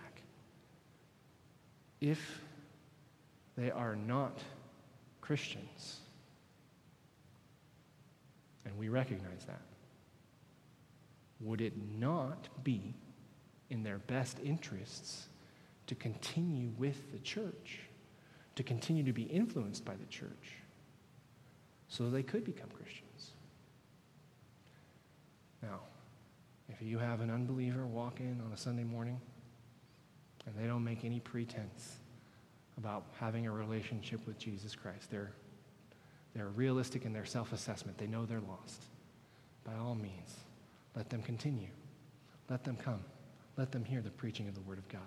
[2.01, 2.41] If
[3.57, 4.39] they are not
[5.21, 6.01] Christians,
[8.65, 9.61] and we recognize that,
[11.41, 12.95] would it not be
[13.69, 15.29] in their best interests
[15.87, 17.81] to continue with the church,
[18.57, 20.60] to continue to be influenced by the church?
[21.91, 23.33] So they could become Christians.
[25.61, 25.81] Now,
[26.69, 29.21] if you have an unbeliever walk in on a Sunday morning
[30.47, 31.97] and they don't make any pretense
[32.79, 35.33] about having a relationship with Jesus Christ, they're,
[36.35, 38.85] they're realistic in their self assessment, they know they're lost.
[39.65, 40.37] By all means,
[40.95, 41.69] let them continue.
[42.49, 43.05] Let them come.
[43.57, 45.03] Let them hear the preaching of the Word of God.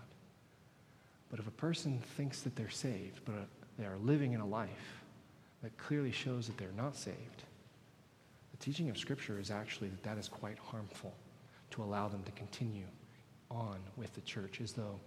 [1.31, 3.47] But if a person thinks that they're saved, but
[3.79, 5.02] they are living in a life
[5.63, 7.43] that clearly shows that they're not saved.
[8.51, 11.13] The teaching of Scripture is actually that that is quite harmful
[11.71, 12.85] to allow them to continue
[13.49, 14.99] on with the church as though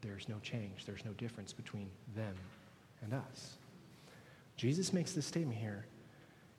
[0.00, 2.34] there's no change, there's no difference between them
[3.02, 3.56] and us.
[4.56, 5.84] Jesus makes this statement here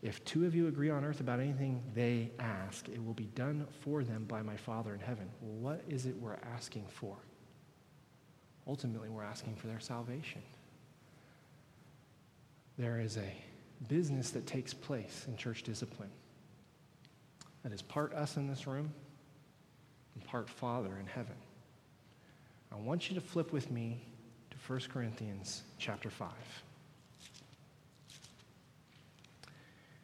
[0.01, 3.65] if two of you agree on earth about anything they ask, it will be done
[3.79, 5.27] for them by my Father in heaven.
[5.39, 7.15] What is it we're asking for?
[8.67, 10.41] ultimately we're asking for their salvation.
[12.77, 13.33] There is a
[13.87, 16.09] business that takes place in church discipline
[17.63, 18.91] that is part us in this room
[20.13, 21.35] and part Father in heaven.
[22.71, 24.03] I want you to flip with me
[24.51, 26.29] to 1 Corinthians chapter 5.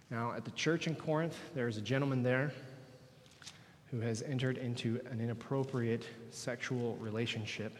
[0.09, 2.51] Now, at the church in Corinth, there is a gentleman there
[3.91, 7.77] who has entered into an inappropriate sexual relationship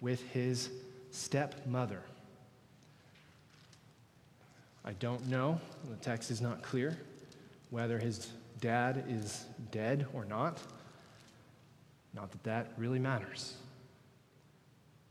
[0.00, 0.70] with his
[1.10, 2.02] stepmother.
[4.84, 6.96] I don't know, the text is not clear,
[7.70, 10.58] whether his dad is dead or not.
[12.14, 13.56] Not that that really matters.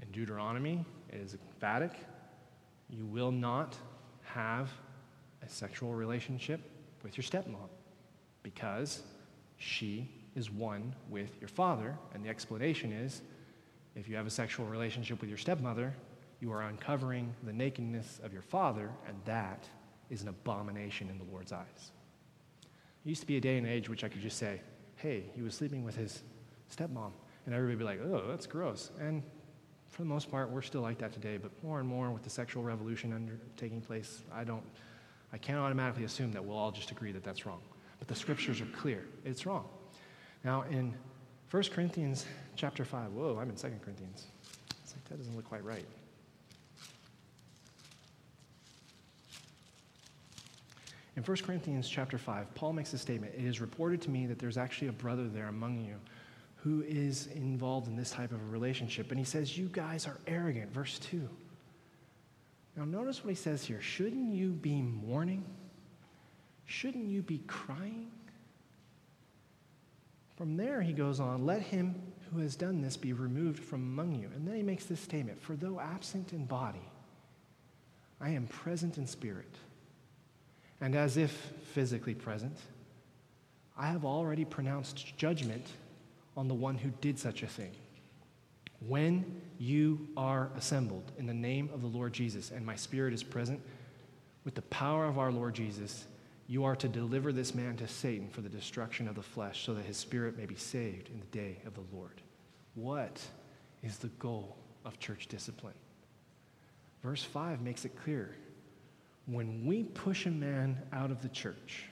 [0.02, 1.94] In Deuteronomy, it is emphatic
[2.90, 3.76] you will not
[4.24, 4.70] have
[5.44, 6.60] a sexual relationship
[7.04, 7.70] with your stepmom
[8.44, 9.04] because
[9.58, 11.96] she is one with your father.
[12.14, 13.22] And the explanation is
[13.96, 15.94] if you have a sexual relationship with your stepmother,
[16.40, 19.68] you are uncovering the nakedness of your father, and that
[20.10, 21.92] is an abomination in the Lord's eyes.
[23.06, 24.62] It used to be a day and age which I could just say,
[24.96, 26.24] hey, he was sleeping with his
[26.76, 27.12] stepmom.
[27.46, 28.92] And everybody would be like, oh, that's gross.
[29.00, 29.24] And
[29.88, 32.30] for the most part, we're still like that today, but more and more with the
[32.30, 34.64] sexual revolution under, taking place, I don't,
[35.34, 37.62] I can't automatically assume that we'll all just agree that that's wrong.
[37.98, 39.06] But the scriptures are clear.
[39.26, 39.68] It's wrong.
[40.44, 40.94] Now, in
[41.50, 42.26] 1 Corinthians
[42.56, 44.28] chapter 5, whoa, I'm in 2 Corinthians.
[44.84, 45.86] It's like, that doesn't look quite right.
[51.20, 53.34] In 1 Corinthians chapter 5, Paul makes a statement.
[53.36, 55.96] It is reported to me that there's actually a brother there among you
[56.56, 59.10] who is involved in this type of a relationship.
[59.10, 60.72] And he says, You guys are arrogant.
[60.72, 61.28] Verse 2.
[62.78, 63.82] Now, notice what he says here.
[63.82, 65.44] Shouldn't you be mourning?
[66.64, 68.10] Shouldn't you be crying?
[70.38, 72.02] From there, he goes on, Let him
[72.32, 74.30] who has done this be removed from among you.
[74.34, 76.88] And then he makes this statement For though absent in body,
[78.22, 79.54] I am present in spirit.
[80.82, 81.32] And as if
[81.74, 82.58] physically present,
[83.78, 85.66] I have already pronounced judgment
[86.36, 87.72] on the one who did such a thing.
[88.88, 93.24] When you are assembled in the name of the Lord Jesus, and my spirit is
[93.24, 93.62] present,
[94.46, 96.06] with the power of our Lord Jesus,
[96.48, 99.74] you are to deliver this man to Satan for the destruction of the flesh, so
[99.74, 102.22] that his spirit may be saved in the day of the Lord.
[102.76, 103.22] What
[103.84, 105.74] is the goal of church discipline?
[107.04, 108.36] Verse 5 makes it clear.
[109.30, 111.86] When we push a man out of the church,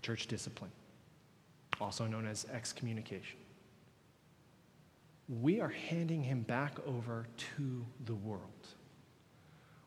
[0.00, 0.70] church discipline,
[1.78, 3.38] also known as excommunication,
[5.28, 8.68] we are handing him back over to the world,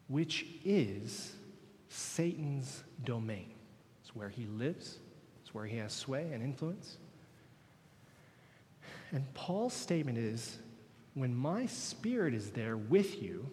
[0.07, 1.33] which is
[1.89, 3.53] Satan's domain.
[4.01, 4.99] It's where he lives,
[5.41, 6.97] it's where he has sway and influence.
[9.11, 10.59] And Paul's statement is
[11.15, 13.49] when my spirit is there with you,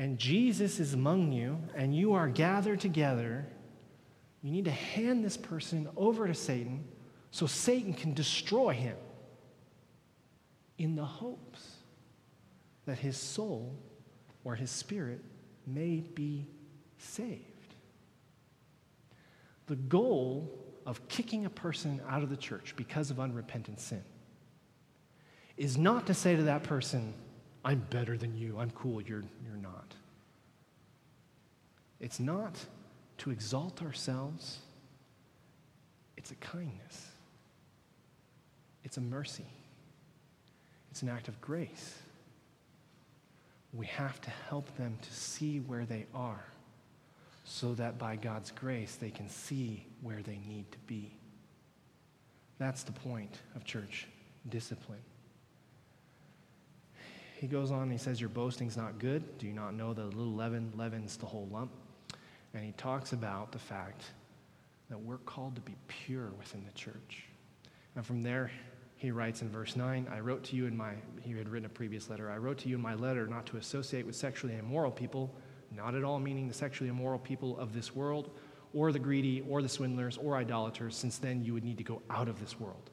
[0.00, 3.46] and Jesus is among you, and you are gathered together,
[4.40, 6.84] you need to hand this person over to Satan
[7.30, 8.96] so Satan can destroy him
[10.78, 11.76] in the hopes
[12.86, 13.78] that his soul
[14.42, 15.22] or his spirit
[15.66, 16.46] may be
[16.96, 17.74] saved.
[19.66, 20.50] The goal
[20.86, 24.02] of kicking a person out of the church because of unrepentant sin
[25.58, 27.12] is not to say to that person,
[27.64, 29.94] I'm better than you, I'm cool, you're, you're not.
[32.00, 32.54] It's not
[33.18, 34.58] to exalt ourselves,
[36.16, 37.08] it's a kindness,
[38.84, 39.46] it's a mercy.
[40.90, 41.98] It's an act of grace.
[43.72, 46.44] We have to help them to see where they are
[47.44, 51.12] so that by God's grace they can see where they need to be.
[52.58, 54.08] That's the point of church
[54.48, 54.98] discipline.
[57.40, 59.38] He goes on and he says, Your boasting's not good.
[59.38, 61.70] Do you not know that a little leaven leavens the whole lump?
[62.52, 64.02] And he talks about the fact
[64.90, 67.24] that we're called to be pure within the church.
[67.96, 68.50] And from there,
[68.98, 71.70] he writes in verse 9, I wrote to you in my, he had written a
[71.70, 74.90] previous letter, I wrote to you in my letter not to associate with sexually immoral
[74.90, 75.34] people,
[75.74, 78.32] not at all meaning the sexually immoral people of this world,
[78.74, 82.02] or the greedy, or the swindlers, or idolaters, since then you would need to go
[82.10, 82.90] out of this world.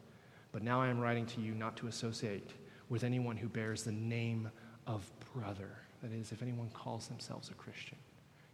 [0.54, 2.54] But now I am writing to you not to associate
[2.90, 4.50] with anyone who bears the name
[4.86, 5.70] of brother.
[6.02, 7.98] That is, if anyone calls themselves a Christian.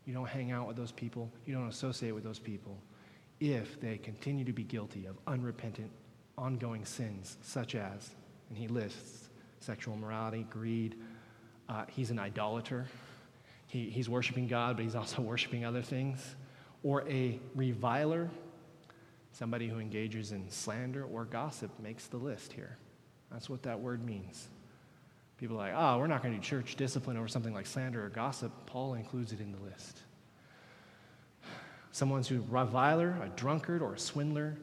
[0.06, 2.78] You don't hang out with those people, you don't associate with those people
[3.40, 5.92] if they continue to be guilty of unrepentant
[6.38, 8.12] ongoing sins, such as,
[8.50, 10.96] and he lists sexual immorality, greed.
[11.70, 12.86] Uh, he's an idolater.
[13.68, 16.36] He, he's worshiping God, but he's also worshiping other things.
[16.84, 18.30] Or a reviler,
[19.32, 22.78] somebody who engages in slander or gossip, makes the list here.
[23.34, 24.48] That's what that word means.
[25.38, 28.06] People are like, oh, we're not going to do church discipline over something like slander
[28.06, 28.52] or gossip.
[28.66, 30.00] Paul includes it in the list.
[31.92, 34.56] Someone who's a reviler, a drunkard, or a swindler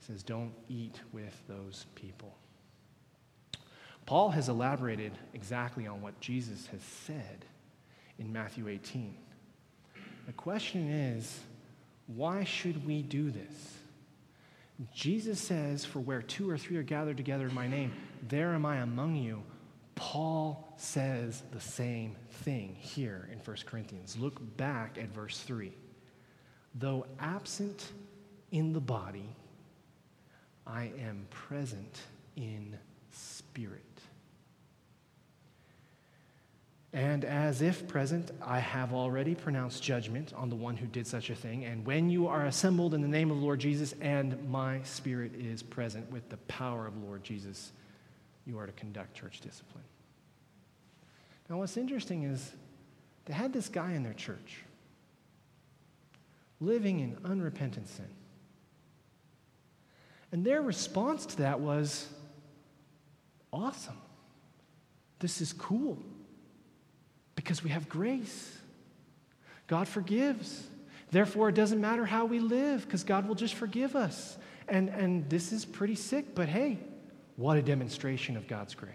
[0.00, 2.34] says, don't eat with those people.
[4.06, 7.44] Paul has elaborated exactly on what Jesus has said
[8.18, 9.14] in Matthew 18.
[10.26, 11.40] The question is,
[12.08, 13.79] why should we do this?
[14.92, 17.92] Jesus says, For where two or three are gathered together in my name,
[18.28, 19.42] there am I among you.
[19.94, 24.16] Paul says the same thing here in 1 Corinthians.
[24.18, 25.72] Look back at verse 3.
[26.74, 27.92] Though absent
[28.50, 29.36] in the body,
[30.66, 32.00] I am present
[32.36, 32.78] in
[33.10, 33.89] spirit.
[36.92, 41.30] And as if present, I have already pronounced judgment on the one who did such
[41.30, 41.64] a thing.
[41.64, 45.32] And when you are assembled in the name of the Lord Jesus, and my spirit
[45.36, 47.70] is present with the power of Lord Jesus,
[48.44, 49.84] you are to conduct church discipline.
[51.48, 52.52] Now, what's interesting is
[53.26, 54.64] they had this guy in their church
[56.60, 58.08] living in unrepentant sin.
[60.32, 62.08] And their response to that was
[63.52, 63.98] awesome.
[65.20, 65.98] This is cool
[67.40, 68.54] because we have grace.
[69.66, 70.62] God forgives.
[71.10, 74.36] Therefore, it doesn't matter how we live because God will just forgive us.
[74.68, 76.78] And, and this is pretty sick, but hey,
[77.36, 78.92] what a demonstration of God's grace.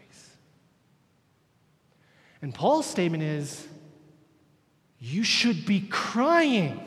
[2.43, 3.67] And Paul's statement is
[4.99, 6.79] you should be crying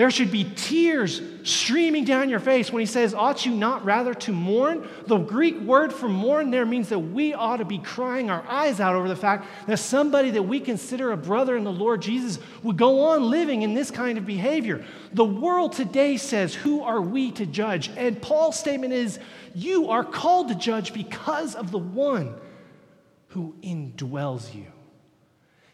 [0.00, 4.14] there should be tears streaming down your face when he says, Ought you not rather
[4.14, 4.88] to mourn?
[5.06, 8.80] The Greek word for mourn there means that we ought to be crying our eyes
[8.80, 12.38] out over the fact that somebody that we consider a brother in the Lord Jesus
[12.62, 14.82] would go on living in this kind of behavior.
[15.12, 17.90] The world today says, Who are we to judge?
[17.94, 19.18] And Paul's statement is,
[19.54, 22.36] You are called to judge because of the one
[23.28, 24.64] who indwells you.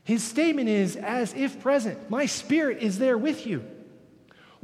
[0.03, 3.62] His statement is, as if present, My spirit is there with you.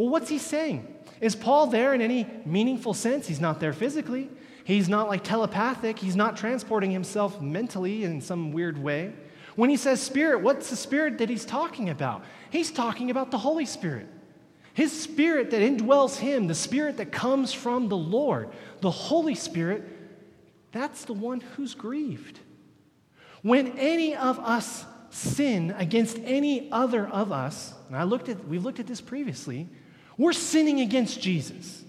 [0.02, 0.92] Well, what's he saying?
[1.20, 3.28] Is Paul there in any meaningful sense?
[3.28, 4.28] He's not there physically.
[4.64, 5.96] He's not like telepathic.
[5.96, 9.12] He's not transporting himself mentally in some weird way.
[9.54, 12.24] When he says spirit, what's the spirit that he's talking about?
[12.50, 14.08] He's talking about the Holy Spirit.
[14.74, 18.48] His spirit that indwells him, the spirit that comes from the Lord,
[18.80, 19.84] the Holy Spirit,
[20.72, 22.40] that's the one who's grieved.
[23.42, 28.64] When any of us sin against any other of us, and I looked at, we've
[28.64, 29.68] looked at this previously,
[30.16, 31.83] we're sinning against Jesus.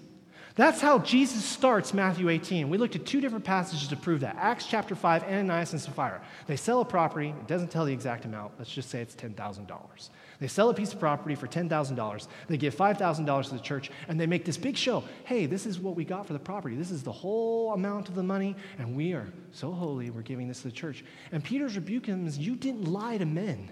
[0.56, 2.70] That's how Jesus starts Matthew 18.
[2.70, 4.36] We looked at two different passages to prove that.
[4.38, 6.22] Acts chapter 5, Ananias and Sapphira.
[6.46, 10.10] They sell a property, it doesn't tell the exact amount, let's just say it's $10,000.
[10.40, 12.28] They sell a piece of property for $10,000.
[12.48, 15.04] They give $5,000 to the church, and they make this big show.
[15.24, 16.76] Hey, this is what we got for the property.
[16.76, 20.48] This is the whole amount of the money, and we are so holy, we're giving
[20.48, 21.04] this to the church.
[21.32, 23.72] And Peter's rebuking them is, You didn't lie to men,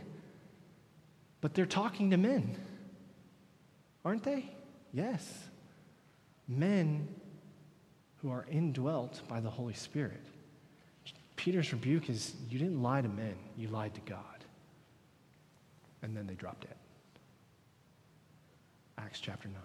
[1.42, 2.58] but they're talking to men.
[4.04, 4.50] Aren't they?
[4.94, 5.32] Yes.
[6.48, 7.08] Men
[8.22, 10.22] who are indwelt by the Holy Spirit.
[11.36, 14.20] Peter's rebuke is you didn't lie to men, you lied to God.
[16.04, 16.78] And then they dropped it.
[18.98, 19.58] Acts chapter 9.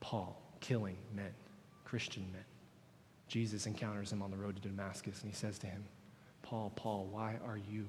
[0.00, 1.32] Paul killing men,
[1.84, 2.44] Christian men.
[3.28, 5.84] Jesus encounters him on the road to Damascus and he says to him,
[6.42, 7.86] Paul, Paul, why are you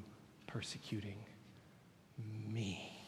[0.48, 1.18] persecuting
[2.48, 3.01] me?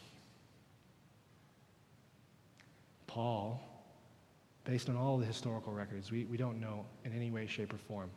[3.14, 3.62] Paul,
[4.64, 7.78] based on all the historical records, we, we don't know in any way, shape, or
[7.78, 8.10] form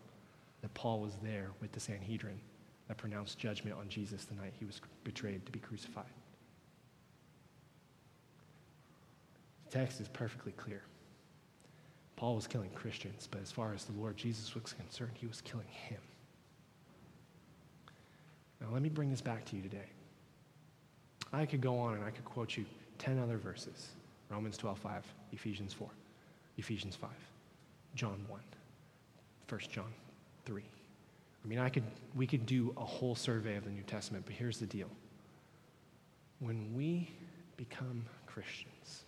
[0.63, 2.39] that Paul was there with the Sanhedrin
[2.87, 6.05] that pronounced judgment on Jesus the night he was betrayed to be crucified.
[9.69, 10.81] The text is perfectly clear.
[12.15, 15.41] Paul was killing Christians, but as far as the Lord Jesus was concerned, he was
[15.41, 16.01] killing him.
[18.61, 19.89] Now, let me bring this back to you today.
[21.31, 22.65] I could go on and I could quote you
[22.97, 23.89] 10 other verses
[24.29, 25.87] Romans 12, 5, Ephesians 4,
[26.57, 27.09] Ephesians 5,
[27.95, 28.39] John 1,
[29.49, 29.93] 1 John
[30.45, 30.63] 3.
[31.43, 31.83] I mean, I could,
[32.15, 34.89] we could do a whole survey of the New Testament, but here's the deal.
[36.39, 37.09] When we
[37.55, 39.03] become Christians,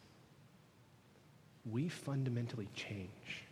[1.69, 3.43] we fundamentally change.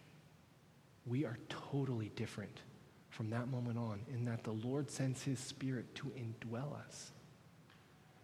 [1.05, 2.61] We are totally different
[3.09, 7.11] from that moment on, in that the Lord sends His Spirit to indwell us.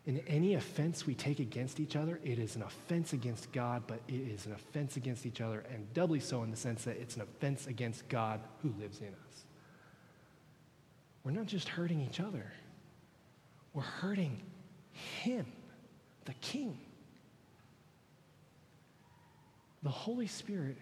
[0.05, 4.01] In any offense we take against each other, it is an offense against God, but
[4.09, 7.15] it is an offense against each other, and doubly so in the sense that it's
[7.15, 9.45] an offense against God who lives in us.
[11.23, 12.51] We're not just hurting each other,
[13.73, 14.41] we're hurting
[14.91, 15.45] Him,
[16.25, 16.77] the King.
[19.83, 20.77] The Holy Spirit,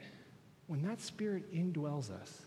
[0.68, 2.42] when that Spirit indwells us,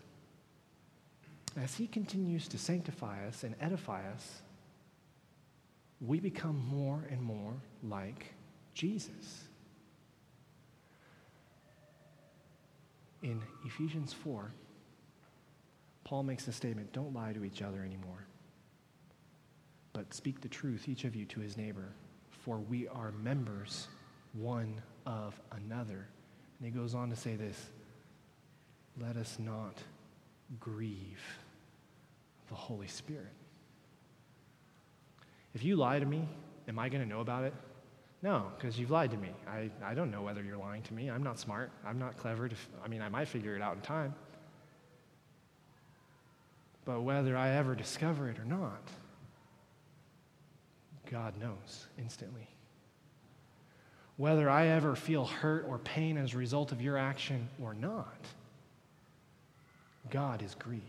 [1.61, 4.41] as He continues to sanctify us and edify us,
[6.07, 7.53] we become more and more
[7.83, 8.33] like
[8.73, 9.43] Jesus.
[13.23, 14.51] In Ephesians 4,
[16.03, 18.27] Paul makes a statement don't lie to each other anymore,
[19.93, 21.89] but speak the truth, each of you, to his neighbor,
[22.29, 23.87] for we are members
[24.33, 26.07] one of another.
[26.59, 27.69] And he goes on to say this
[29.01, 29.81] let us not
[30.59, 31.21] grieve
[32.49, 33.33] the Holy Spirit.
[35.55, 36.27] If you lie to me,
[36.67, 37.53] am I going to know about it?
[38.21, 39.29] No, because you've lied to me.
[39.47, 41.09] I, I don't know whether you're lying to me.
[41.09, 41.71] I'm not smart.
[41.85, 42.49] I'm not clever.
[42.49, 44.13] To, I mean, I might figure it out in time.
[46.83, 48.81] But whether I ever discover it or not,
[51.09, 52.47] God knows instantly.
[54.17, 58.17] Whether I ever feel hurt or pain as a result of your action or not,
[60.09, 60.83] God is grieved.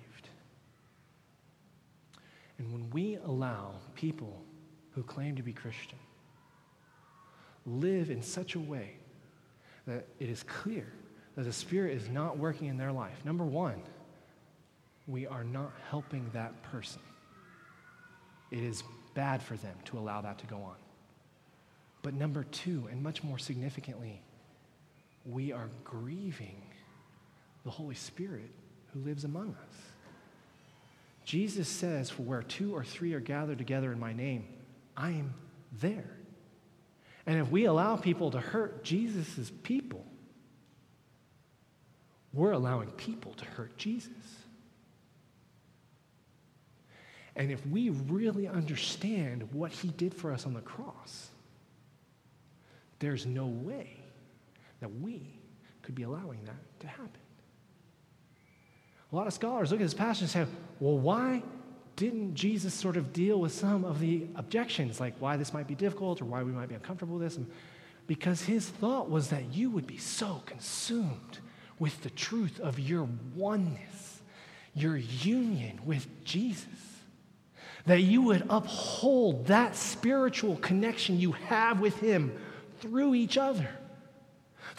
[2.59, 4.43] And when we allow people
[4.97, 5.99] who claim to be Christian
[7.67, 8.93] live in such a way
[9.87, 10.87] that it is clear
[11.35, 13.83] that the Spirit is not working in their life, number one,
[15.07, 17.03] we are not helping that person.
[18.51, 18.83] It is
[19.15, 20.77] bad for them to allow that to go on.
[22.03, 24.23] But number two, and much more significantly,
[25.25, 26.63] we are grieving
[27.65, 28.51] the Holy Spirit
[28.93, 29.77] who lives among us.
[31.25, 34.47] Jesus says, For where two or three are gathered together in my name,
[34.97, 35.35] I am
[35.81, 36.17] there.
[37.27, 40.05] And if we allow people to hurt Jesus' people,
[42.33, 44.13] we're allowing people to hurt Jesus.
[47.35, 51.29] And if we really understand what he did for us on the cross,
[52.99, 53.97] there's no way
[54.81, 55.39] that we
[55.83, 57.11] could be allowing that to happen.
[59.13, 60.47] A lot of scholars look at this passage and say,
[60.81, 61.43] well, why
[61.97, 65.75] didn't Jesus sort of deal with some of the objections, like why this might be
[65.75, 67.45] difficult or why we might be uncomfortable with this?
[68.07, 71.39] Because his thought was that you would be so consumed
[71.79, 74.21] with the truth of your oneness,
[74.75, 76.67] your union with Jesus,
[77.87, 82.37] that you would uphold that spiritual connection you have with him
[82.81, 83.69] through each other.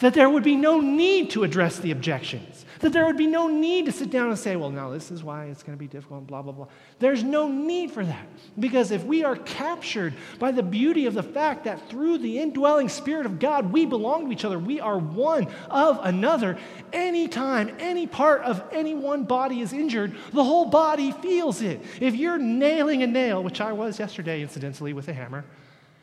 [0.00, 2.64] That there would be no need to address the objections.
[2.80, 5.24] That there would be no need to sit down and say, well, now this is
[5.24, 6.68] why it's going to be difficult, blah, blah, blah.
[7.00, 8.26] There's no need for that.
[8.60, 12.88] Because if we are captured by the beauty of the fact that through the indwelling
[12.88, 16.58] Spirit of God, we belong to each other, we are one of another,
[16.92, 21.82] anytime any part of any one body is injured, the whole body feels it.
[22.00, 25.44] If you're nailing a nail, which I was yesterday, incidentally, with a hammer,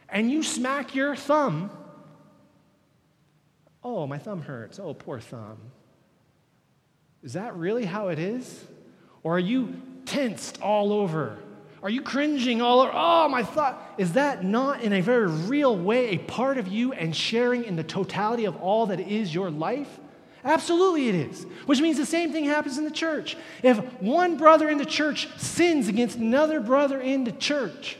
[0.09, 1.71] and you smack your thumb,
[3.85, 4.79] oh, my thumb hurts.
[4.79, 5.57] Oh, poor thumb.
[7.23, 8.65] Is that really how it is?
[9.23, 11.37] Or are you tensed all over?
[11.83, 12.91] Are you cringing all over?
[12.93, 13.93] Oh, my thought.
[13.99, 17.75] Is that not in a very real way a part of you and sharing in
[17.75, 19.99] the totality of all that is your life?
[20.43, 21.45] Absolutely, it is.
[21.67, 23.37] Which means the same thing happens in the church.
[23.61, 27.97] If one brother in the church sins against another brother in the church,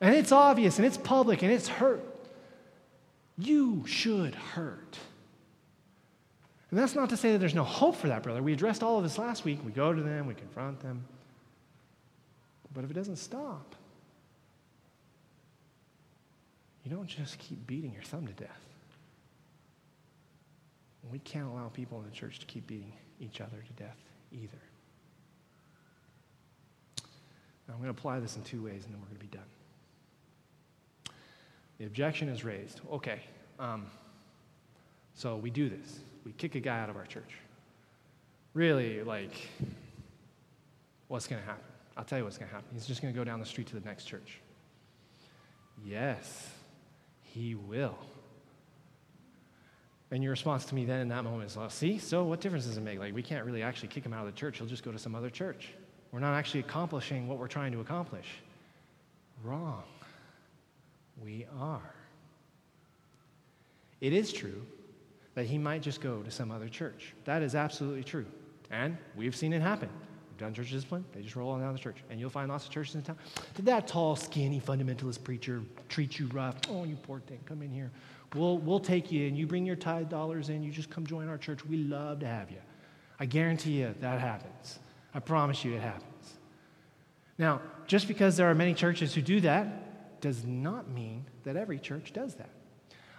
[0.00, 2.09] and it's obvious and it's public and it's hurt,
[3.40, 4.98] you should hurt.
[6.70, 8.42] And that's not to say that there's no hope for that brother.
[8.42, 9.58] We addressed all of this last week.
[9.64, 11.04] We go to them, we confront them.
[12.72, 13.74] But if it doesn't stop,
[16.84, 18.60] you don't just keep beating your thumb to death.
[21.10, 23.98] We can't allow people in the church to keep beating each other to death
[24.32, 24.60] either.
[27.66, 29.36] Now, I'm going to apply this in two ways, and then we're going to be
[29.36, 29.42] done.
[31.80, 32.82] The objection is raised.
[32.92, 33.20] Okay,
[33.58, 33.86] um,
[35.14, 36.00] so we do this.
[36.26, 37.38] We kick a guy out of our church.
[38.52, 39.32] Really, like,
[41.08, 41.64] what's going to happen?
[41.96, 42.68] I'll tell you what's going to happen.
[42.74, 44.40] He's just going to go down the street to the next church.
[45.82, 46.50] Yes,
[47.22, 47.96] he will.
[50.10, 52.66] And your response to me then in that moment is, well, see, so what difference
[52.66, 52.98] does it make?
[52.98, 54.58] Like, we can't really actually kick him out of the church.
[54.58, 55.68] He'll just go to some other church.
[56.12, 58.26] We're not actually accomplishing what we're trying to accomplish.
[59.42, 59.84] Wrong
[61.22, 61.94] we are.
[64.00, 64.64] It is true
[65.34, 67.14] that he might just go to some other church.
[67.24, 68.26] That is absolutely true.
[68.70, 69.88] And we've seen it happen.
[70.30, 71.98] We've done church discipline, they just roll on down the church.
[72.10, 73.18] And you'll find lots of churches in town.
[73.54, 76.56] Did that tall, skinny, fundamentalist preacher treat you rough?
[76.68, 77.90] Oh, you poor thing, come in here.
[78.34, 79.34] We'll, we'll take you in.
[79.34, 81.64] You bring your tithe dollars in, you just come join our church.
[81.66, 82.58] We love to have you.
[83.18, 84.78] I guarantee you that happens.
[85.12, 86.34] I promise you it happens.
[87.36, 89.89] Now, just because there are many churches who do that,
[90.20, 92.50] does not mean that every church does that.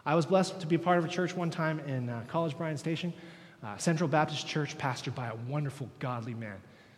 [0.06, 2.78] I was blessed to be part of a church one time in uh, College Bryan
[2.78, 3.14] Station,
[3.64, 6.58] uh, Central Baptist Church, pastored by a wonderful, godly man.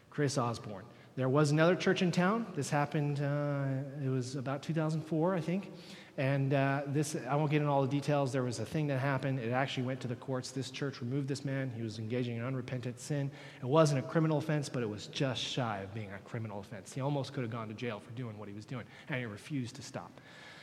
[0.10, 0.86] Chris Osborne.
[1.16, 2.45] There was another church in town.
[2.56, 5.72] This happened, uh, it was about 2004, I think.
[6.18, 8.32] And uh, this, I won't get into all the details.
[8.32, 9.39] There was a thing that happened.
[9.39, 10.51] It actually went to the courts.
[10.51, 11.72] This church removed this man.
[11.76, 13.32] He was engaging in unrepentant sin.
[13.61, 16.93] It wasn't a criminal offense, but it was just shy of being a criminal offense.
[16.93, 19.26] He almost could have gone to jail for doing what he was doing, and he
[19.26, 20.22] refused to stop.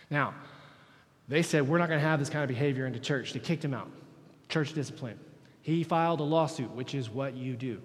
[0.09, 0.35] Now,
[1.27, 3.33] they said, We're not going to have this kind of behavior in the church.
[3.33, 3.91] They kicked him out.
[4.49, 5.19] Church discipline.
[5.63, 7.83] He filed a lawsuit, which is what you do.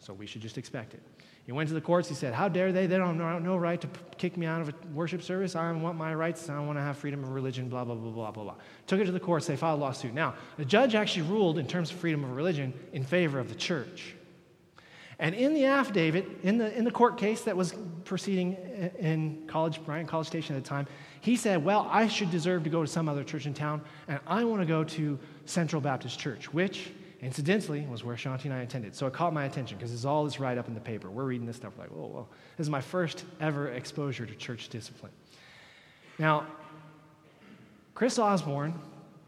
[0.00, 1.02] So we should just expect it.
[1.48, 2.10] He went to the courts.
[2.10, 2.86] He said, How dare they?
[2.86, 3.88] They don't have no right to
[4.18, 5.56] kick me out of a worship service.
[5.56, 6.50] I want my rights.
[6.50, 8.54] I want to have freedom of religion, blah, blah, blah, blah, blah, blah.
[8.86, 9.46] Took it to the courts.
[9.46, 10.12] They filed a lawsuit.
[10.12, 13.54] Now, the judge actually ruled in terms of freedom of religion in favor of the
[13.54, 14.14] church.
[15.18, 17.74] And in the affidavit, in the, in the court case that was
[18.04, 18.52] proceeding
[18.98, 20.86] in College, Bryan College Station at the time,
[21.22, 24.20] he said, Well, I should deserve to go to some other church in town, and
[24.26, 26.90] I want to go to Central Baptist Church, which
[27.20, 28.94] incidentally, was where Shanti and I attended.
[28.94, 31.10] So it caught my attention because it's all this write up in the paper.
[31.10, 34.34] We're reading this stuff, we're like, oh, well, this is my first ever exposure to
[34.34, 35.12] church discipline.
[36.18, 36.46] Now,
[37.94, 38.74] Chris Osborne,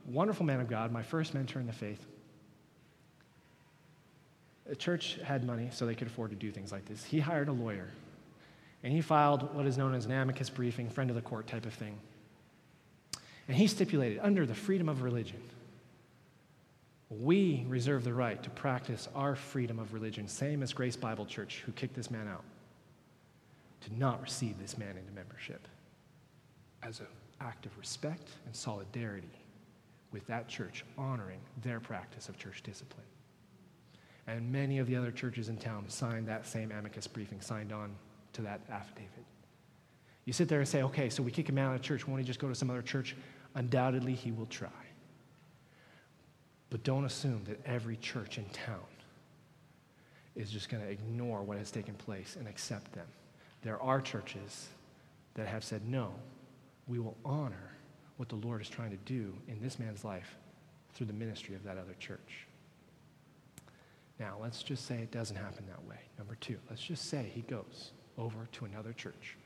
[0.06, 2.04] wonderful man of God, my first mentor in the faith.
[4.66, 7.02] The church had money, so they could afford to do things like this.
[7.02, 7.88] He hired a lawyer,
[8.84, 11.66] and he filed what is known as an amicus briefing, friend of the court type
[11.66, 11.98] of thing.
[13.48, 15.42] And he stipulated under the freedom of religion
[17.10, 21.62] we reserve the right to practice our freedom of religion, same as Grace Bible Church,
[21.66, 22.44] who kicked this man out,
[23.80, 25.66] to not receive this man into membership
[26.82, 27.06] as an
[27.40, 29.28] act of respect and solidarity
[30.12, 33.06] with that church honoring their practice of church discipline.
[34.26, 37.94] And many of the other churches in town signed that same amicus briefing, signed on
[38.34, 39.24] to that affidavit.
[40.26, 42.06] You sit there and say, okay, so we kick him out of church.
[42.06, 43.16] Won't he just go to some other church?
[43.54, 44.68] Undoubtedly, he will try.
[46.70, 48.86] But don't assume that every church in town
[50.36, 53.06] is just going to ignore what has taken place and accept them.
[53.62, 54.68] There are churches
[55.34, 56.14] that have said, no,
[56.86, 57.72] we will honor
[58.16, 60.36] what the Lord is trying to do in this man's life
[60.94, 62.46] through the ministry of that other church.
[64.18, 65.98] Now, let's just say it doesn't happen that way.
[66.18, 69.36] Number two, let's just say he goes over to another church.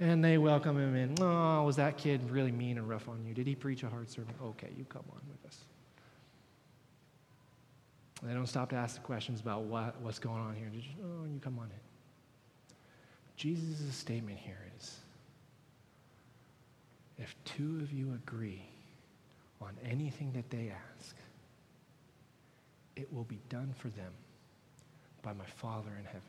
[0.00, 1.14] And they welcome him in.
[1.22, 3.34] Oh, was that kid really mean and rough on you?
[3.34, 4.34] Did he preach a hard sermon?
[4.42, 5.58] Okay, you come on with us.
[8.22, 10.70] They don't stop to ask the questions about what, what's going on here.
[10.74, 12.74] Just, oh, you come on in.
[13.36, 14.98] Jesus' statement here is
[17.18, 18.64] if two of you agree
[19.60, 21.14] on anything that they ask,
[22.96, 24.12] it will be done for them
[25.22, 26.22] by my Father in heaven.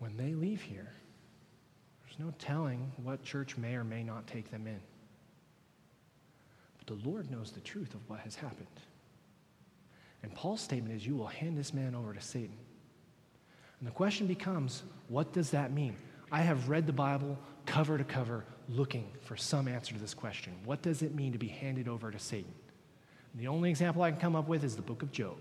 [0.00, 0.92] When they leave here,
[2.02, 4.80] there's no telling what church may or may not take them in.
[6.78, 8.66] But the Lord knows the truth of what has happened.
[10.22, 12.56] And Paul's statement is, You will hand this man over to Satan.
[13.78, 15.94] And the question becomes, What does that mean?
[16.32, 20.54] I have read the Bible cover to cover looking for some answer to this question.
[20.64, 22.52] What does it mean to be handed over to Satan?
[23.32, 25.36] And the only example I can come up with is the book of Job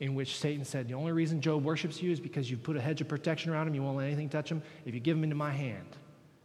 [0.00, 2.80] in which Satan said, The only reason Job worships you is because you put a
[2.80, 3.74] hedge of protection around him.
[3.74, 4.62] You won't let anything touch him.
[4.84, 5.96] If you give him into my hand,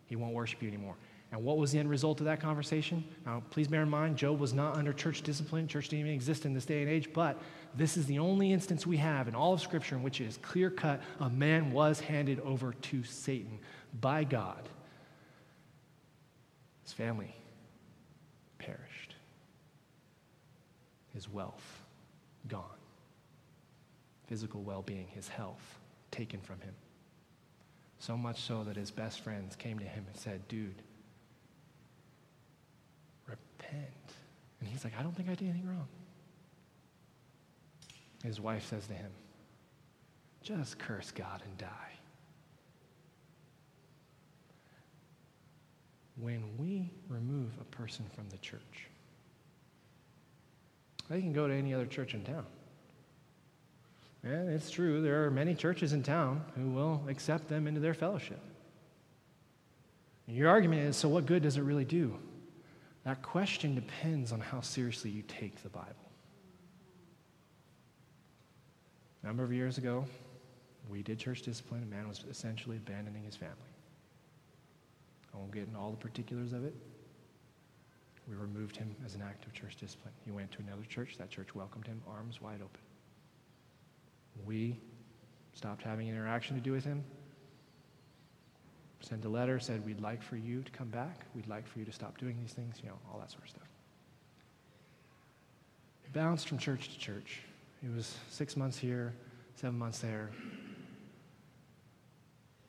[0.05, 0.95] he won't worship you anymore.
[1.31, 3.05] And what was the end result of that conversation?
[3.25, 5.65] Now, please bear in mind, Job was not under church discipline.
[5.65, 7.41] Church didn't even exist in this day and age, but
[7.73, 10.37] this is the only instance we have in all of Scripture in which it is
[10.37, 13.59] clear cut a man was handed over to Satan
[14.01, 14.67] by God.
[16.83, 17.33] His family
[18.59, 19.15] perished,
[21.13, 21.81] his wealth
[22.49, 22.80] gone
[24.31, 25.77] physical well being, his health
[26.09, 26.73] taken from him.
[27.99, 30.81] So much so that his best friends came to him and said, Dude,
[33.27, 34.13] repent.
[34.61, 35.89] And he's like, I don't think I did anything wrong.
[38.23, 39.11] His wife says to him,
[40.41, 41.67] Just curse God and die.
[46.15, 48.87] When we remove a person from the church,
[51.09, 52.45] they can go to any other church in town.
[54.23, 57.95] And it's true, there are many churches in town who will accept them into their
[57.95, 58.39] fellowship.
[60.27, 62.17] And your argument is so, what good does it really do?
[63.03, 65.95] That question depends on how seriously you take the Bible.
[69.23, 70.05] A number of years ago,
[70.89, 71.83] we did church discipline.
[71.83, 73.55] A man was essentially abandoning his family.
[75.33, 76.75] I won't get into all the particulars of it.
[78.27, 80.13] We removed him as an act of church discipline.
[80.25, 81.17] He went to another church.
[81.17, 82.81] That church welcomed him, arms wide open.
[84.45, 84.79] We
[85.53, 87.03] stopped having interaction to do with him.
[89.01, 91.25] Sent a letter, said, We'd like for you to come back.
[91.35, 93.49] We'd like for you to stop doing these things, you know, all that sort of
[93.49, 93.67] stuff.
[96.13, 97.41] bounced from church to church.
[97.81, 99.13] He was six months here,
[99.55, 100.29] seven months there.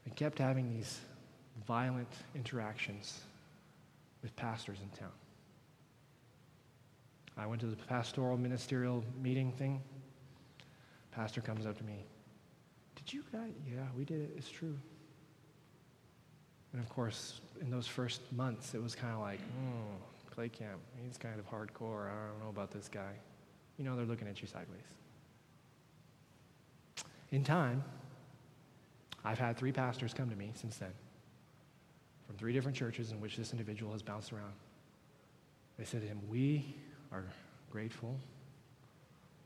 [0.04, 1.00] And kept having these
[1.66, 3.20] violent interactions
[4.22, 5.12] with pastors in town.
[7.36, 9.80] I went to the pastoral ministerial meeting thing.
[11.12, 12.04] Pastor comes up to me.
[12.96, 13.52] Did you guys?
[13.66, 14.34] Yeah, we did it.
[14.36, 14.76] It's true.
[16.72, 20.80] And of course, in those first months, it was kind of like, oh, Clay Camp,
[21.04, 22.06] he's kind of hardcore.
[22.06, 23.12] I don't know about this guy.
[23.76, 24.80] You know, they're looking at you sideways.
[27.30, 27.84] In time,
[29.24, 30.92] I've had three pastors come to me since then
[32.26, 34.52] from three different churches in which this individual has bounced around.
[35.78, 36.74] They said to him, We
[37.10, 37.24] are
[37.70, 38.18] grateful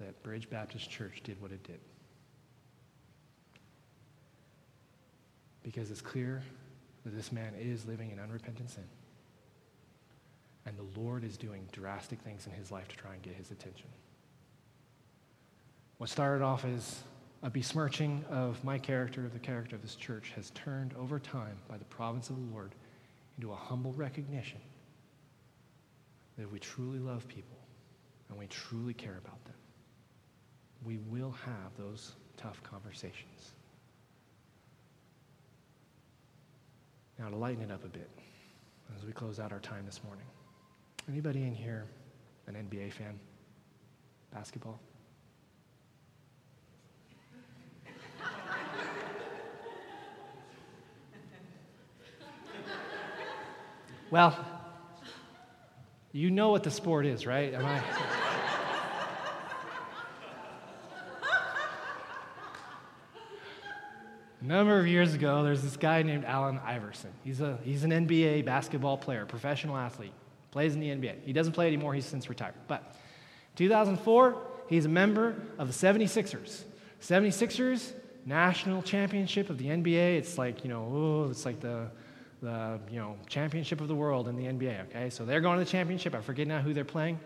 [0.01, 1.81] that Bridge Baptist Church did what it did.
[5.63, 6.43] Because it's clear
[7.05, 8.85] that this man is living in unrepentant sin.
[10.67, 13.51] And the Lord is doing drastic things in his life to try and get his
[13.51, 13.87] attention.
[15.99, 17.03] What started off as
[17.43, 21.57] a besmirching of my character, of the character of this church, has turned over time
[21.69, 22.75] by the providence of the Lord
[23.39, 24.59] into a humble recognition
[26.37, 27.57] that we truly love people
[28.29, 29.55] and we truly care about them,
[30.85, 33.53] we will have those tough conversations.
[37.19, 38.11] Now, to lighten it up a bit,
[38.97, 40.27] as we close out our time this morning,
[41.09, 41.87] anybody in here
[42.47, 43.19] an NBA fan?
[44.33, 44.79] Basketball?
[54.09, 54.39] Well,
[56.13, 57.53] you know what the sport is, right?
[57.53, 57.83] Am I?
[64.47, 67.11] A number of years ago, there's this guy named Allen Iverson.
[67.25, 70.13] He's, a, he's an NBA basketball player, professional athlete,
[70.53, 71.25] plays in the NBA.
[71.25, 72.55] He doesn't play anymore, he's since retired.
[72.69, 72.95] But
[73.57, 76.63] 2004, he's a member of the 76ers.
[77.03, 77.91] 76ers,
[78.25, 80.17] national championship of the NBA.
[80.17, 81.91] It's like, you know, oh, it's like the
[82.41, 85.11] the you know, championship of the world in the NBA, okay?
[85.11, 86.15] So they're going to the championship.
[86.15, 87.19] I forget now who they're playing.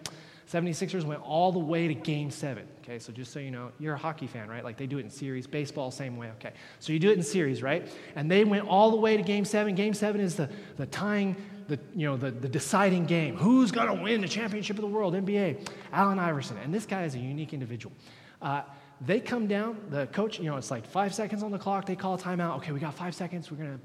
[0.51, 2.99] 76ers went all the way to game seven, okay?
[2.99, 4.65] So just so you know, you're a hockey fan, right?
[4.65, 6.53] Like they do it in series, baseball, same way, okay?
[6.81, 7.87] So you do it in series, right?
[8.17, 9.77] And they went all the way to game seven.
[9.77, 11.37] Game seven is the, the tying,
[11.69, 13.37] the, you know, the, the deciding game.
[13.37, 15.69] Who's going to win the championship of the world, NBA?
[15.93, 16.57] Allen Iverson.
[16.59, 17.95] And this guy is a unique individual.
[18.43, 18.63] Uh,
[19.01, 21.87] they come down, the coach, you know, it's like five seconds on the clock.
[21.87, 22.57] They call a timeout.
[22.57, 23.53] Okay, we got five seconds.
[23.53, 23.81] We're going to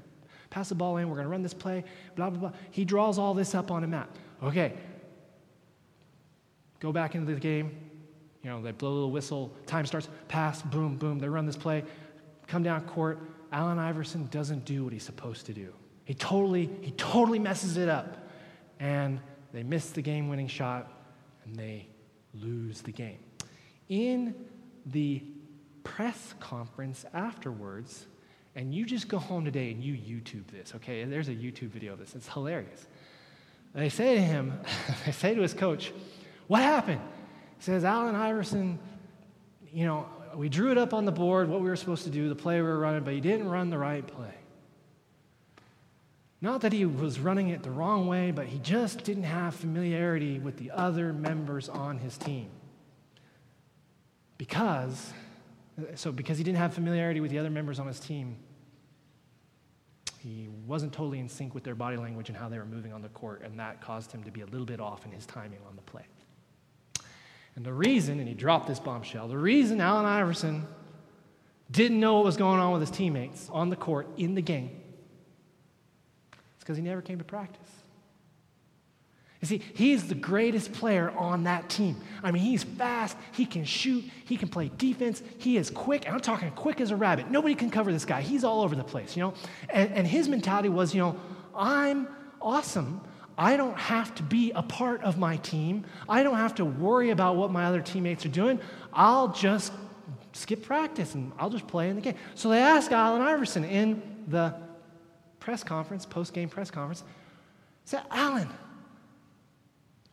[0.50, 2.52] pass the ball in, we're going to run this play, blah, blah, blah.
[2.70, 4.10] He draws all this up on a map.
[4.42, 4.74] Okay,
[6.80, 7.70] go back into the game.
[8.42, 11.56] You know, they blow a little whistle, time starts, pass, boom, boom, they run this
[11.56, 11.84] play,
[12.46, 13.18] come down court.
[13.52, 15.72] Allen Iverson doesn't do what he's supposed to do.
[16.04, 18.28] He totally, he totally messes it up.
[18.78, 19.20] And
[19.52, 20.92] they miss the game winning shot
[21.44, 21.88] and they
[22.34, 23.18] lose the game.
[23.88, 24.34] In
[24.86, 25.22] the
[25.82, 28.06] press conference afterwards,
[28.54, 31.04] and you just go home today and you YouTube this, okay?
[31.04, 32.14] There's a YouTube video of this.
[32.14, 32.86] It's hilarious.
[33.74, 34.58] They say to him,
[35.06, 35.92] they say to his coach,
[36.46, 37.00] What happened?
[37.58, 38.78] He says, Allen Iverson,
[39.72, 42.28] you know, we drew it up on the board, what we were supposed to do,
[42.28, 44.34] the play we were running, but he didn't run the right play.
[46.40, 50.38] Not that he was running it the wrong way, but he just didn't have familiarity
[50.38, 52.50] with the other members on his team.
[54.36, 55.12] Because,
[55.94, 58.36] so because he didn't have familiarity with the other members on his team,
[60.18, 63.00] he wasn't totally in sync with their body language and how they were moving on
[63.00, 65.60] the court, and that caused him to be a little bit off in his timing
[65.66, 66.04] on the play.
[67.56, 70.66] And the reason, and he dropped this bombshell, the reason Allen Iverson
[71.70, 74.70] didn't know what was going on with his teammates on the court in the game
[76.32, 77.68] is because he never came to practice.
[79.40, 81.96] You see, he's the greatest player on that team.
[82.22, 86.10] I mean, he's fast, he can shoot, he can play defense, he is quick.
[86.10, 87.30] I'm talking quick as a rabbit.
[87.30, 88.22] Nobody can cover this guy.
[88.22, 89.34] He's all over the place, you know?
[89.70, 91.16] And, and his mentality was, you know,
[91.54, 92.08] I'm
[92.40, 93.00] awesome.
[93.38, 95.84] I don't have to be a part of my team.
[96.08, 98.60] I don't have to worry about what my other teammates are doing.
[98.92, 99.72] I'll just
[100.32, 102.14] skip practice and I'll just play in the game.
[102.34, 104.54] So they asked Allen Iverson in the
[105.38, 107.04] press conference, post game press conference,
[107.84, 108.48] said, Allen,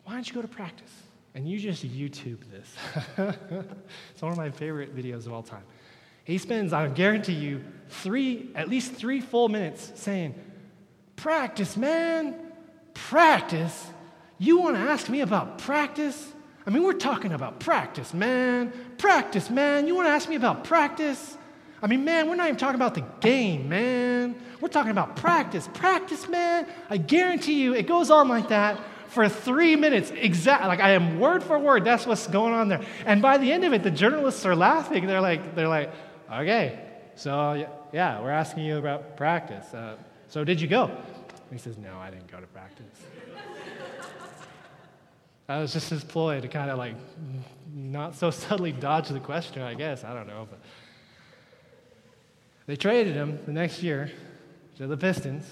[0.04, 0.92] why don't you go to practice?
[1.36, 2.76] And you just YouTube this.
[4.14, 5.64] it's one of my favorite videos of all time.
[6.26, 10.36] He spends, I guarantee you, three, at least three full minutes saying,
[11.16, 12.36] Practice, man,
[12.94, 13.88] practice.
[14.38, 16.32] You want to ask me about practice?
[16.66, 18.72] I mean, we're talking about practice, man.
[18.98, 19.88] Practice, man.
[19.88, 21.38] You want to ask me about practice?
[21.82, 24.36] I mean, man, we're not even talking about the game, man.
[24.62, 25.68] We're talking about practice.
[25.74, 26.66] Practice, man.
[26.90, 28.80] I guarantee you, it goes on like that
[29.14, 32.82] for three minutes, exact, like I am word for word, that's what's going on there.
[33.06, 35.06] And by the end of it, the journalists are laughing.
[35.06, 35.92] They're like, they're like,
[36.32, 36.80] okay,
[37.16, 39.72] so yeah, we're asking you about practice.
[39.72, 39.98] Uh,
[40.30, 40.90] so did you go?
[41.50, 42.86] And he says, no, I didn't go to practice.
[45.48, 46.96] that was just his ploy to kind of like
[47.74, 50.04] not so subtly dodge the question, I guess.
[50.04, 50.48] I don't know.
[50.50, 50.60] But
[52.66, 54.12] they traded him the next year
[54.78, 55.46] to the Pistons.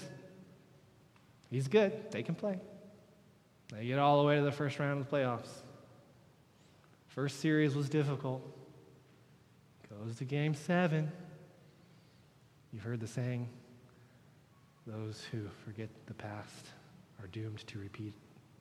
[1.50, 2.10] He's good.
[2.10, 2.58] They can play.
[3.72, 5.48] They get all the way to the first round of the playoffs.
[7.08, 8.42] First series was difficult.
[9.90, 11.12] Goes to game seven.
[12.72, 13.48] You've heard the saying
[14.86, 16.66] those who forget the past
[17.20, 18.14] are doomed to repeat,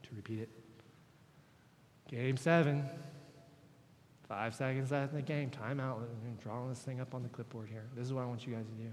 [0.03, 0.49] to repeat it.
[2.09, 2.85] Game seven.
[4.27, 5.49] Five seconds left in the game.
[5.49, 5.97] Timeout.
[5.97, 7.83] I'm drawing this thing up on the clipboard here.
[7.95, 8.89] This is what I want you guys to do.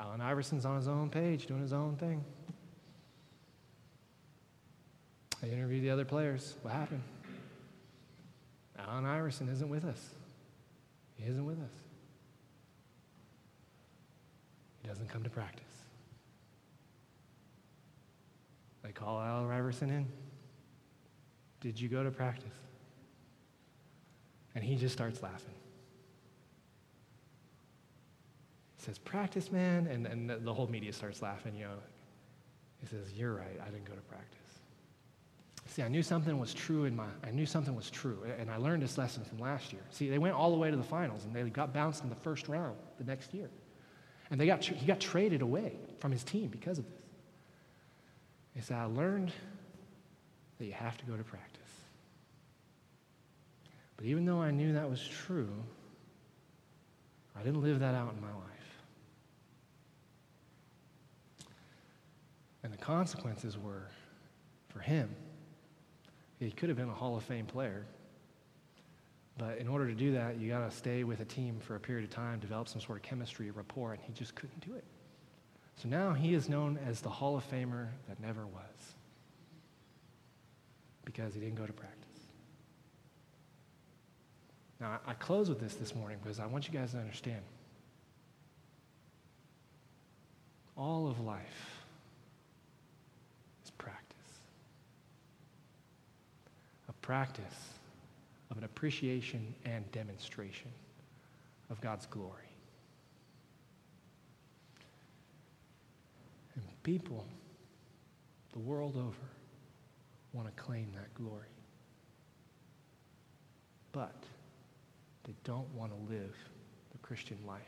[0.00, 2.24] Allen Iverson's on his own page, doing his own thing.
[5.42, 6.56] I interviewed the other players.
[6.62, 7.02] What happened?
[8.78, 10.10] Allen Iverson isn't with us.
[11.16, 11.81] He isn't with us.
[14.82, 15.64] He doesn't come to practice.
[18.82, 20.06] They call Allen Iverson in.
[21.60, 22.50] Did you go to practice?
[24.54, 25.54] And he just starts laughing.
[28.76, 29.86] He says, Practice, man.
[29.86, 31.78] And, and the whole media starts laughing, you know.
[32.80, 33.60] He says, You're right.
[33.62, 34.38] I didn't go to practice.
[35.68, 38.18] See, I knew something was true in my, I knew something was true.
[38.38, 39.82] And I learned this lesson from last year.
[39.90, 42.16] See, they went all the way to the finals and they got bounced in the
[42.16, 43.48] first round the next year.
[44.32, 47.02] And they got, he got traded away from his team because of this.
[48.54, 49.30] He said, I learned
[50.58, 51.60] that you have to go to practice.
[53.98, 55.52] But even though I knew that was true,
[57.38, 58.78] I didn't live that out in my life.
[62.64, 63.86] And the consequences were
[64.70, 65.14] for him.
[66.40, 67.84] He could have been a Hall of Fame player.
[69.38, 71.80] But in order to do that, you got to stay with a team for a
[71.80, 74.84] period of time, develop some sort of chemistry, rapport, and he just couldn't do it.
[75.76, 78.94] So now he is known as the Hall of Famer that never was
[81.04, 81.98] because he didn't go to practice.
[84.80, 87.42] Now, I close with this this morning because I want you guys to understand
[90.76, 91.84] all of life
[93.64, 94.16] is practice.
[96.88, 97.71] A practice
[98.52, 100.70] of an appreciation and demonstration
[101.70, 102.50] of God's glory.
[106.54, 107.24] And people
[108.52, 109.26] the world over
[110.34, 111.48] want to claim that glory.
[113.92, 114.14] But
[115.24, 116.34] they don't want to live
[116.90, 117.60] the Christian life.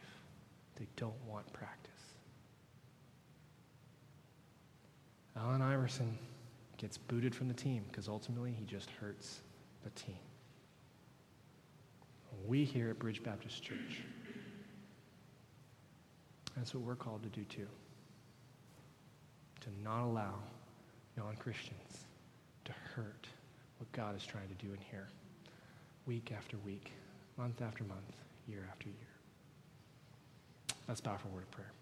[0.77, 1.91] They don't want practice.
[5.35, 6.19] Allen Iverson
[6.77, 9.41] gets booted from the team because ultimately he just hurts
[9.83, 10.19] the team.
[12.47, 14.03] We here at Bridge Baptist Church,
[16.57, 17.67] that's what we're called to do too.
[19.63, 20.35] To not allow
[21.17, 22.05] non Christians
[22.65, 23.27] to hurt
[23.79, 25.09] what God is trying to do in here,
[26.07, 26.93] week after week,
[27.37, 28.13] month after month,
[28.47, 28.97] year after year.
[30.89, 31.73] Let's bow for a word of prayer.